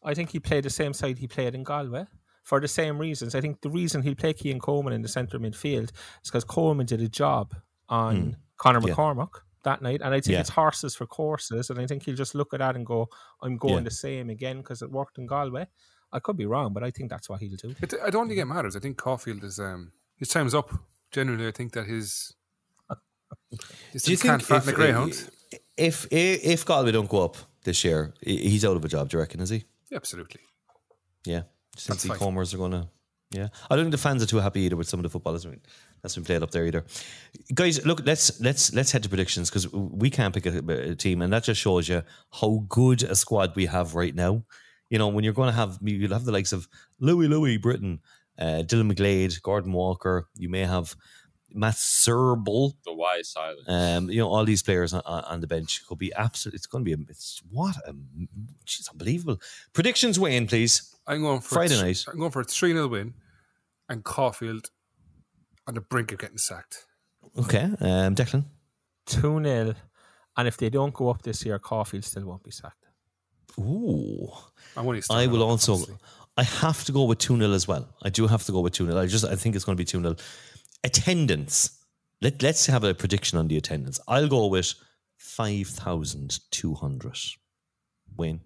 [0.04, 2.06] I think he played the same side he played in Galway
[2.44, 3.36] for the same reasons.
[3.36, 5.92] I think the reason he'll play Cian Coleman in the centre midfield
[6.24, 7.54] is because Coleman did a job
[7.90, 8.88] on Conor Hmm.
[8.88, 8.94] Yeah.
[8.94, 9.30] McCormack
[9.64, 10.40] that night, and I think Yeah.
[10.42, 13.10] it's horses for courses, and I think he'll just look at that and go,
[13.42, 13.82] "I'm going Yeah.
[13.82, 15.68] the same again because it worked in Galway."
[16.12, 17.76] I could be wrong, but I think that's what he'll do.
[17.82, 18.76] It, I don't think it matters.
[18.76, 20.72] I think Caulfield is um, his time's up.
[21.12, 22.34] Genuinely, I think that his.
[23.92, 25.30] his Do you can't think fatten if, a greyhound?
[25.78, 29.10] if if if Galway don't go up this year, he's out of a job?
[29.10, 29.42] Do you reckon?
[29.42, 29.66] Is he?
[29.94, 30.42] Absolutely.
[31.26, 31.44] Yeah.
[31.78, 32.18] Since the fine.
[32.18, 32.90] Comers are gonna.
[33.32, 35.34] Yeah, I don't think the fans are too happy either with some of the football
[35.34, 35.60] that's been,
[36.02, 36.86] that's been played up there either.
[37.54, 41.22] Guys, look, let's let's let's head to predictions because we can't pick a, a team,
[41.22, 44.44] and that just shows you how good a squad we have right now.
[44.90, 46.68] You know, when you're going to have you'll have the likes of
[47.00, 48.00] Louis Louis Britton,
[48.40, 50.28] uh, Dylan McGlade, Gordon Walker.
[50.36, 50.96] You may have
[51.54, 52.74] Matt Srbely.
[52.86, 53.68] The Y is silent.
[53.68, 56.56] Um, you know, all these players on, on on the bench could be absolute.
[56.56, 57.94] It's going to be a, it's what a,
[58.64, 59.42] it's unbelievable.
[59.74, 60.96] Predictions, Wayne, please.
[61.06, 62.06] I'm going for Friday a, night.
[62.08, 63.14] I'm going for a three 0 win,
[63.90, 64.70] and Caulfield
[65.68, 66.86] on the brink of getting sacked.
[67.38, 68.46] Okay, um, Declan.
[69.08, 69.74] 2 0.
[70.38, 72.87] And if they don't go up this year, Caulfield still won't be sacked.
[73.60, 74.30] Ooh,
[74.76, 75.14] I want to.
[75.14, 75.78] I will also.
[76.38, 77.88] I have to go with 2 0 as well.
[78.04, 79.00] I do have to go with 2 0.
[79.00, 80.16] I just I think it's going to be 2 0.
[80.84, 81.72] Attendance.
[82.22, 84.00] Let, let's have a prediction on the attendance.
[84.08, 84.74] I'll go with
[85.18, 87.18] 5,200.
[88.16, 88.42] Wayne.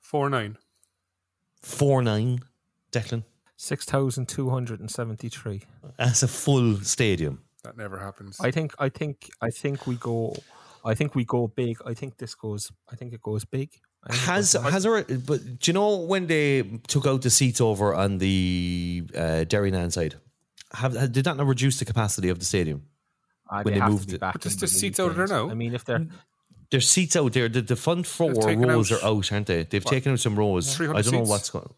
[0.00, 0.56] four nine.
[1.62, 2.40] 4 9.
[2.92, 3.24] Declan.
[3.56, 5.62] 6,273.
[5.98, 7.42] As a full stadium.
[7.62, 8.38] That never happens.
[8.40, 10.34] I think I think I think we go
[10.84, 11.78] I think we go big.
[11.86, 13.70] I think this goes I think it goes big.
[14.04, 15.02] I think it Has goes- has there?
[15.04, 19.92] But do you know when they took out the seats over on the uh, Derrynane
[19.92, 20.16] side?
[20.72, 22.82] Have did that not reduce the capacity of the stadium?
[23.50, 24.98] Ah, when they they have moved to be it- back But there's the the seats
[24.98, 25.50] out there now.
[25.50, 26.06] I mean if they're
[26.70, 27.48] There's seats out there.
[27.50, 29.64] The, the front four rows out- are out, aren't they?
[29.64, 30.80] They've taken out some rows.
[30.80, 31.72] I don't know what's going.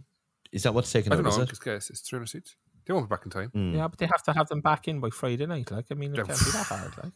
[0.52, 1.42] Is that what's taken I don't Is know.
[1.42, 1.48] it?
[1.48, 2.56] Just guess it's 300 seats.
[2.86, 3.48] They won't be back in time.
[3.48, 3.74] Hmm.
[3.74, 5.70] yeah, but they have to have them back in by Friday night.
[5.70, 6.24] Like I mean, it Yeah.
[6.24, 6.92] can't be that hard.
[7.02, 7.12] Like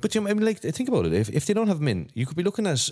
[0.00, 1.12] But you know, I mean, like, think about it.
[1.12, 2.88] If if they don't have them in, you could be looking at,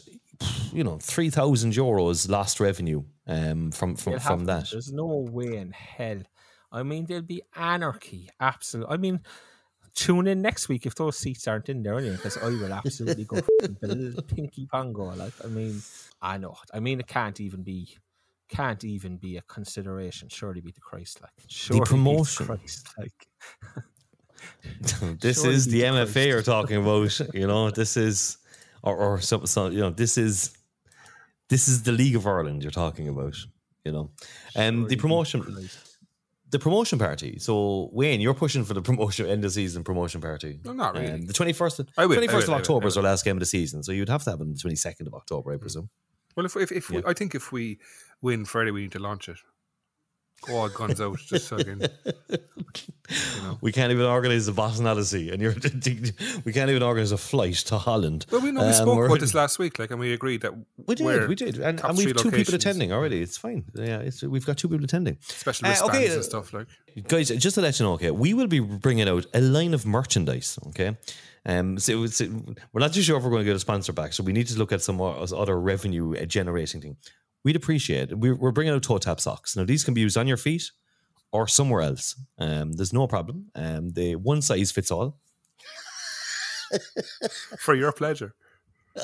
[0.73, 4.69] you know, three thousand euros lost revenue um, from from from that.
[4.71, 6.23] There's no way in hell.
[6.73, 8.29] I mean, there'll be anarchy.
[8.41, 8.95] Absolutely.
[8.95, 9.21] I mean,
[9.95, 13.25] tune in next week if those seats aren't in there anyway, because I will absolutely
[13.25, 13.41] go
[14.29, 15.17] pinky pongo.
[15.17, 15.83] Like, I mean,
[16.23, 16.57] I know.
[16.73, 17.97] I mean, it can't even be,
[18.49, 20.29] can't even be a consideration.
[20.29, 22.47] Surely be the Christ, like surely the promotion.
[22.47, 23.27] Christ, like.
[25.21, 26.29] this Surely is the the MFA Christ.
[26.29, 27.21] you're talking about.
[27.35, 28.39] You know, this is
[28.83, 30.57] or or some, some you know, this is
[31.49, 33.37] this is the League of Ireland you're talking about.
[33.85, 34.11] You know,
[34.55, 35.43] and Surely the promotion.
[35.43, 35.87] Christ.
[36.51, 37.39] The promotion party.
[37.39, 40.59] So Wayne, you're pushing for the promotion end of season promotion party.
[40.65, 41.13] No, not really.
[41.13, 41.81] Um, the twenty first.
[41.97, 43.93] I will, I Twenty first of October is our last game of the season, so
[43.93, 45.89] you'd have to have it on the twenty second of October, I presume.
[46.37, 47.79] Well, if if, if we, I think if we
[48.21, 49.39] win Friday, we need to launch it.
[50.49, 51.87] All guns out, just so I can.
[53.61, 54.53] We can't even organise the
[54.87, 55.53] Odyssey, and you're
[56.45, 58.27] we can't even organise a flight to Holland.
[58.31, 60.55] Well, we know we Um, spoke about this last week, like, and we agreed that
[60.87, 63.21] We did, we did, and, and we've two people attending already.
[63.21, 63.65] It's fine.
[63.75, 65.19] Yeah, it's, we've got two people attending.
[65.21, 66.69] special Uh, okay, and stuff like.
[67.09, 67.29] guys.
[67.29, 70.59] Just to let you know, okay, we will be bringing out a line of merchandise.
[70.69, 70.97] Okay,
[71.45, 72.23] um, so, it's-
[72.73, 74.47] we're not too sure if we're going to get a sponsor back, so we need
[74.47, 76.97] to look at some other revenue uh, generating thing.
[77.45, 78.19] We'd appreciate it.
[78.19, 79.57] We're, we're bringing out toe tap socks.
[79.57, 80.71] Now, these can be used on your feet
[81.33, 82.21] or somewhere else.
[82.39, 83.47] Um, there's no problem.
[83.55, 85.19] Um, they one size fits all.
[87.59, 88.35] For your pleasure.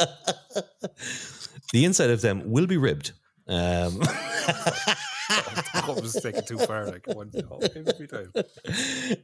[1.73, 3.13] The inside of them will be ribbed.
[3.49, 3.99] Um,
[5.89, 8.33] was taking too far, like one every time.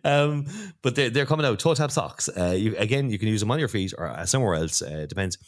[0.05, 0.47] um,
[0.83, 2.29] but they're, they're coming out toe tap socks.
[2.29, 4.83] Uh, you, again, you can use them on your feet or uh, somewhere else.
[4.83, 5.39] Uh, it depends.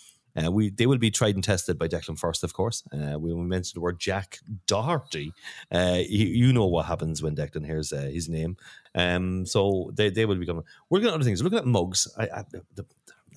[0.42, 2.82] Uh, we they will be tried and tested by Declan first, of course.
[2.92, 5.32] Uh, we mentioned the word Jack Doherty.
[5.70, 8.56] Uh, you, you know what happens when Declan hears uh, his name.
[8.94, 10.64] Um, so they, they will be coming.
[10.90, 11.42] We're looking at other things.
[11.42, 12.08] We're looking at mugs.
[12.18, 12.84] I, I, the,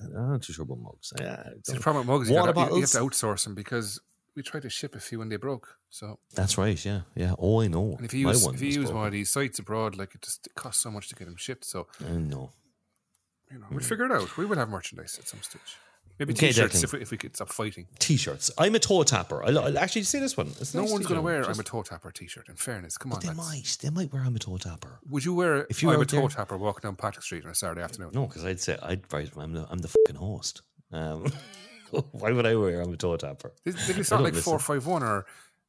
[0.00, 1.12] I'm not too sure about mugs.
[1.12, 4.00] Uh, See, the problem with mugs, you, gotta, you, you have to outsource them because
[4.36, 5.76] we tried to ship a few and they broke.
[5.90, 6.82] So, That's right.
[6.84, 7.34] Yeah, yeah.
[7.38, 7.94] Oh, I know.
[7.96, 10.22] and if you use one if you use one of these sites abroad, like it
[10.22, 11.64] just it costs so much to get them shipped.
[11.64, 12.50] So, I know.
[13.50, 14.36] you know, we'll figure it out.
[14.36, 15.76] We will have merchandise at some stage.
[16.18, 16.84] Maybe Okay, t-shirts Declan.
[16.84, 17.86] if we, if we could stop fighting.
[17.98, 18.50] T-shirts.
[18.58, 19.44] I'm a toe tapper.
[19.44, 20.48] I'll, I'll actually say this one.
[20.60, 21.24] It's a No nice one's going to t-shirt.
[21.24, 22.48] wear Just- I'm a toe tapper t-shirt.
[22.48, 23.38] In fairness, come on, they lads.
[23.38, 23.78] might.
[23.82, 24.98] They might wear I'm a toe tapper.
[25.08, 26.96] Would you wear If you you were I'm a out there- toe tapper walking down
[26.96, 28.10] Patrick Street on a Saturday afternoon?
[28.12, 29.02] No, because I'd say I'd.
[29.12, 30.62] I'm the I'm the fucking host.
[30.92, 31.26] Um,
[32.12, 33.52] why would I wear I'm a toe tapper?
[33.64, 35.26] They, they can I don't like four five or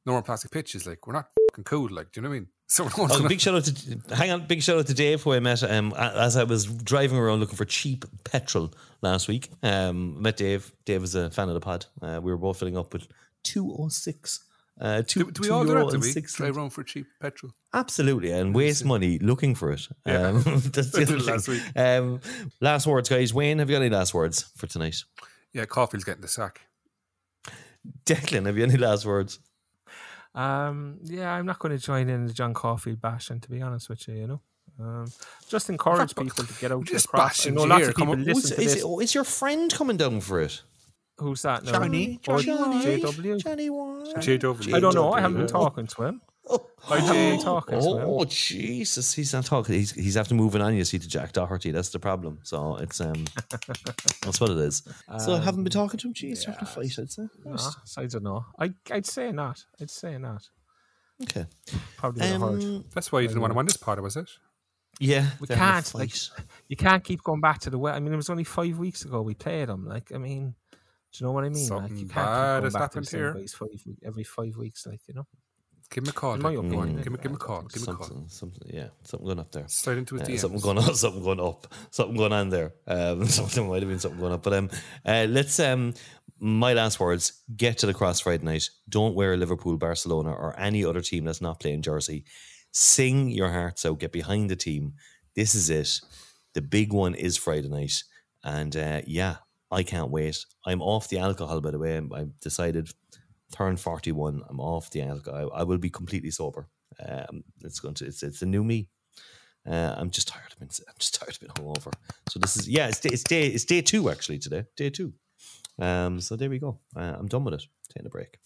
[0.10, 0.86] normal plastic pitches.
[0.88, 1.90] Like we're not fucking cool.
[1.90, 2.48] Like, do you know what I mean?
[2.72, 5.40] So Oh, big shout out to hang on, big shout out to Dave who I
[5.40, 9.50] met um, as I was driving around looking for cheap petrol last week.
[9.64, 10.72] Um, met Dave.
[10.86, 11.88] Dave was a fan of the pod.
[12.00, 13.08] Uh, we were both filling up with
[13.44, 14.46] two oh six.
[14.80, 15.90] Uh, two, do, do we two all do that?
[15.90, 16.38] Do we 60.
[16.38, 17.52] drive around for cheap petrol?
[17.74, 19.88] Absolutely, and waste money looking for it.
[20.06, 20.28] Yeah.
[20.28, 21.64] Um, that's the I other did last week.
[21.76, 22.22] Um,
[22.62, 23.34] last words, guys.
[23.34, 24.98] Wayne, have you got any last words for tonight?
[25.54, 26.62] Yeah, Caulfield's getting the sack.
[28.06, 29.40] Declan, have you any last words?
[30.40, 33.90] Um, yeah, I'm not going to join in the John Caulfield bashing, to be honest
[33.90, 34.16] with you.
[34.16, 34.42] You know,
[34.80, 35.08] um,
[35.50, 37.22] just encourage Not- people to get out to the just cross.
[37.22, 38.18] I bashing know you lots here, of people on.
[38.20, 38.84] Who's, listen to is, this.
[38.84, 40.62] it, is your friend coming down for it?
[41.18, 41.66] Who's that?
[41.66, 41.72] now?
[41.74, 43.44] Johnny, Oh, Johnny, JW.
[43.44, 44.06] Johnny Wine.
[44.16, 44.74] JW.
[44.74, 45.12] I don't know.
[45.12, 46.22] I haven't been talking to him.
[46.52, 49.76] Oh, I haven't been talking oh, Jesus, he's not talking.
[49.76, 50.74] He's he's after moving on.
[50.76, 51.72] You see to Jack Doherty.
[51.72, 52.40] That's the problem.
[52.44, 53.26] So it's um,
[54.24, 54.82] that's what it is.
[55.20, 56.14] so I haven't been talking to him.
[56.14, 56.98] Jeez, having a fight.
[56.98, 57.28] I'd say.
[57.46, 58.46] Nah, so I don't know.
[58.60, 59.64] I, I'd say not.
[59.80, 60.48] I'd say not.
[61.24, 61.46] Okay.
[61.98, 62.64] Probably would have heard.
[62.64, 64.30] Um, That's why you didn't want to win this pod, was it?
[65.02, 66.30] yeah, We they're having a can't, like- fight.
[66.70, 67.92] You can't keep going back to the way.
[67.92, 69.86] I mean, it was only five weeks ago we played them.
[69.86, 70.78] Like, I mean, do
[71.14, 71.68] you know what I mean?
[71.68, 73.34] like, Something you can't bad keep has going back to the happened same here.
[73.34, 74.88] guys five, every five weeks.
[74.88, 75.28] Like, you know.
[75.92, 76.34] Give him a call.
[76.36, 76.60] In my Dick.
[76.60, 77.62] opinion, Go give, him, give him a I call.
[77.64, 78.06] Give him a call.
[78.08, 79.68] Something, something, yeah, something going up there.
[79.68, 80.40] Slide into his Uh, DMs.
[80.40, 82.74] something going on, something going up, something going on there.
[82.86, 84.44] Um, something might have been something going up.
[84.44, 84.70] But um,
[85.06, 85.94] uh, let's um,
[86.40, 88.70] my last words: get to the cross Friday night.
[88.88, 92.24] Don't wear a Liverpool, Barcelona, or any other team that's not playing jersey.
[92.72, 94.00] Sing your hearts out.
[94.00, 94.94] Get behind the team.
[95.36, 96.02] This is it.
[96.54, 98.04] The big one is Friday night,
[98.44, 99.38] and uh, yeah,
[99.72, 100.38] I can't wait.
[100.68, 101.96] I'm off the alcohol, by the way.
[101.96, 102.90] I'm- I've decided.
[103.56, 104.44] Turn forty one.
[104.50, 105.52] I'm off the alcohol.
[105.54, 106.68] I, I will be completely sober.
[107.06, 108.06] Um, it's going to.
[108.06, 108.88] It's it's a new me.
[109.68, 110.72] Uh, I'm just tired of being.
[110.88, 111.94] I'm just tired of being hungover.
[112.30, 112.88] So this is yeah.
[112.88, 113.10] It's day.
[113.10, 113.48] It's day.
[113.48, 114.66] It's day two actually today.
[114.76, 115.14] Day two.
[115.80, 116.20] Um.
[116.22, 116.80] So there we go.
[116.96, 117.66] Uh, I'm done with it.
[117.90, 118.38] Taking a break.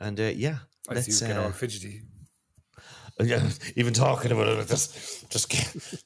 [0.00, 2.02] And uh, yeah, I let's see you get uh, all fidgety.
[3.20, 5.48] yeah, even talking about it, just just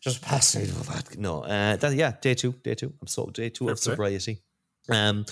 [0.00, 1.18] just pass me the vodka.
[1.18, 2.92] No, uh, that, yeah, day two, day two.
[3.00, 4.42] I'm so day two of Fair sobriety.
[4.90, 5.24] Um,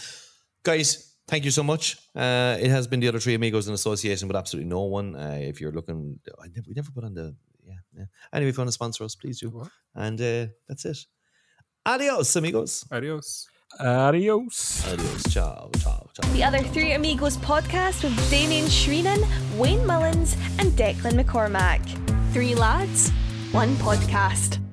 [0.62, 1.96] guys, thank you so much.
[2.14, 5.16] Uh, it has been the other three amigos in association with absolutely no one.
[5.16, 7.34] Uh, if you're looking, I never, we never put on the
[7.66, 8.04] yeah, yeah.
[8.32, 9.50] Anyway, if you want to sponsor us, please do.
[9.50, 9.68] What?
[9.94, 10.98] And uh, that's it.
[11.86, 12.84] Adios, amigos.
[12.90, 13.48] Adios.
[13.80, 14.86] Adios.
[14.86, 15.22] Adios.
[15.32, 16.32] Ciao, ciao, ciao.
[16.32, 19.24] The Other Three Amigos podcast with Damien Shreenan,
[19.58, 21.82] Wayne Mullins, and Declan McCormack.
[22.32, 23.10] Three lads,
[23.52, 24.63] one podcast.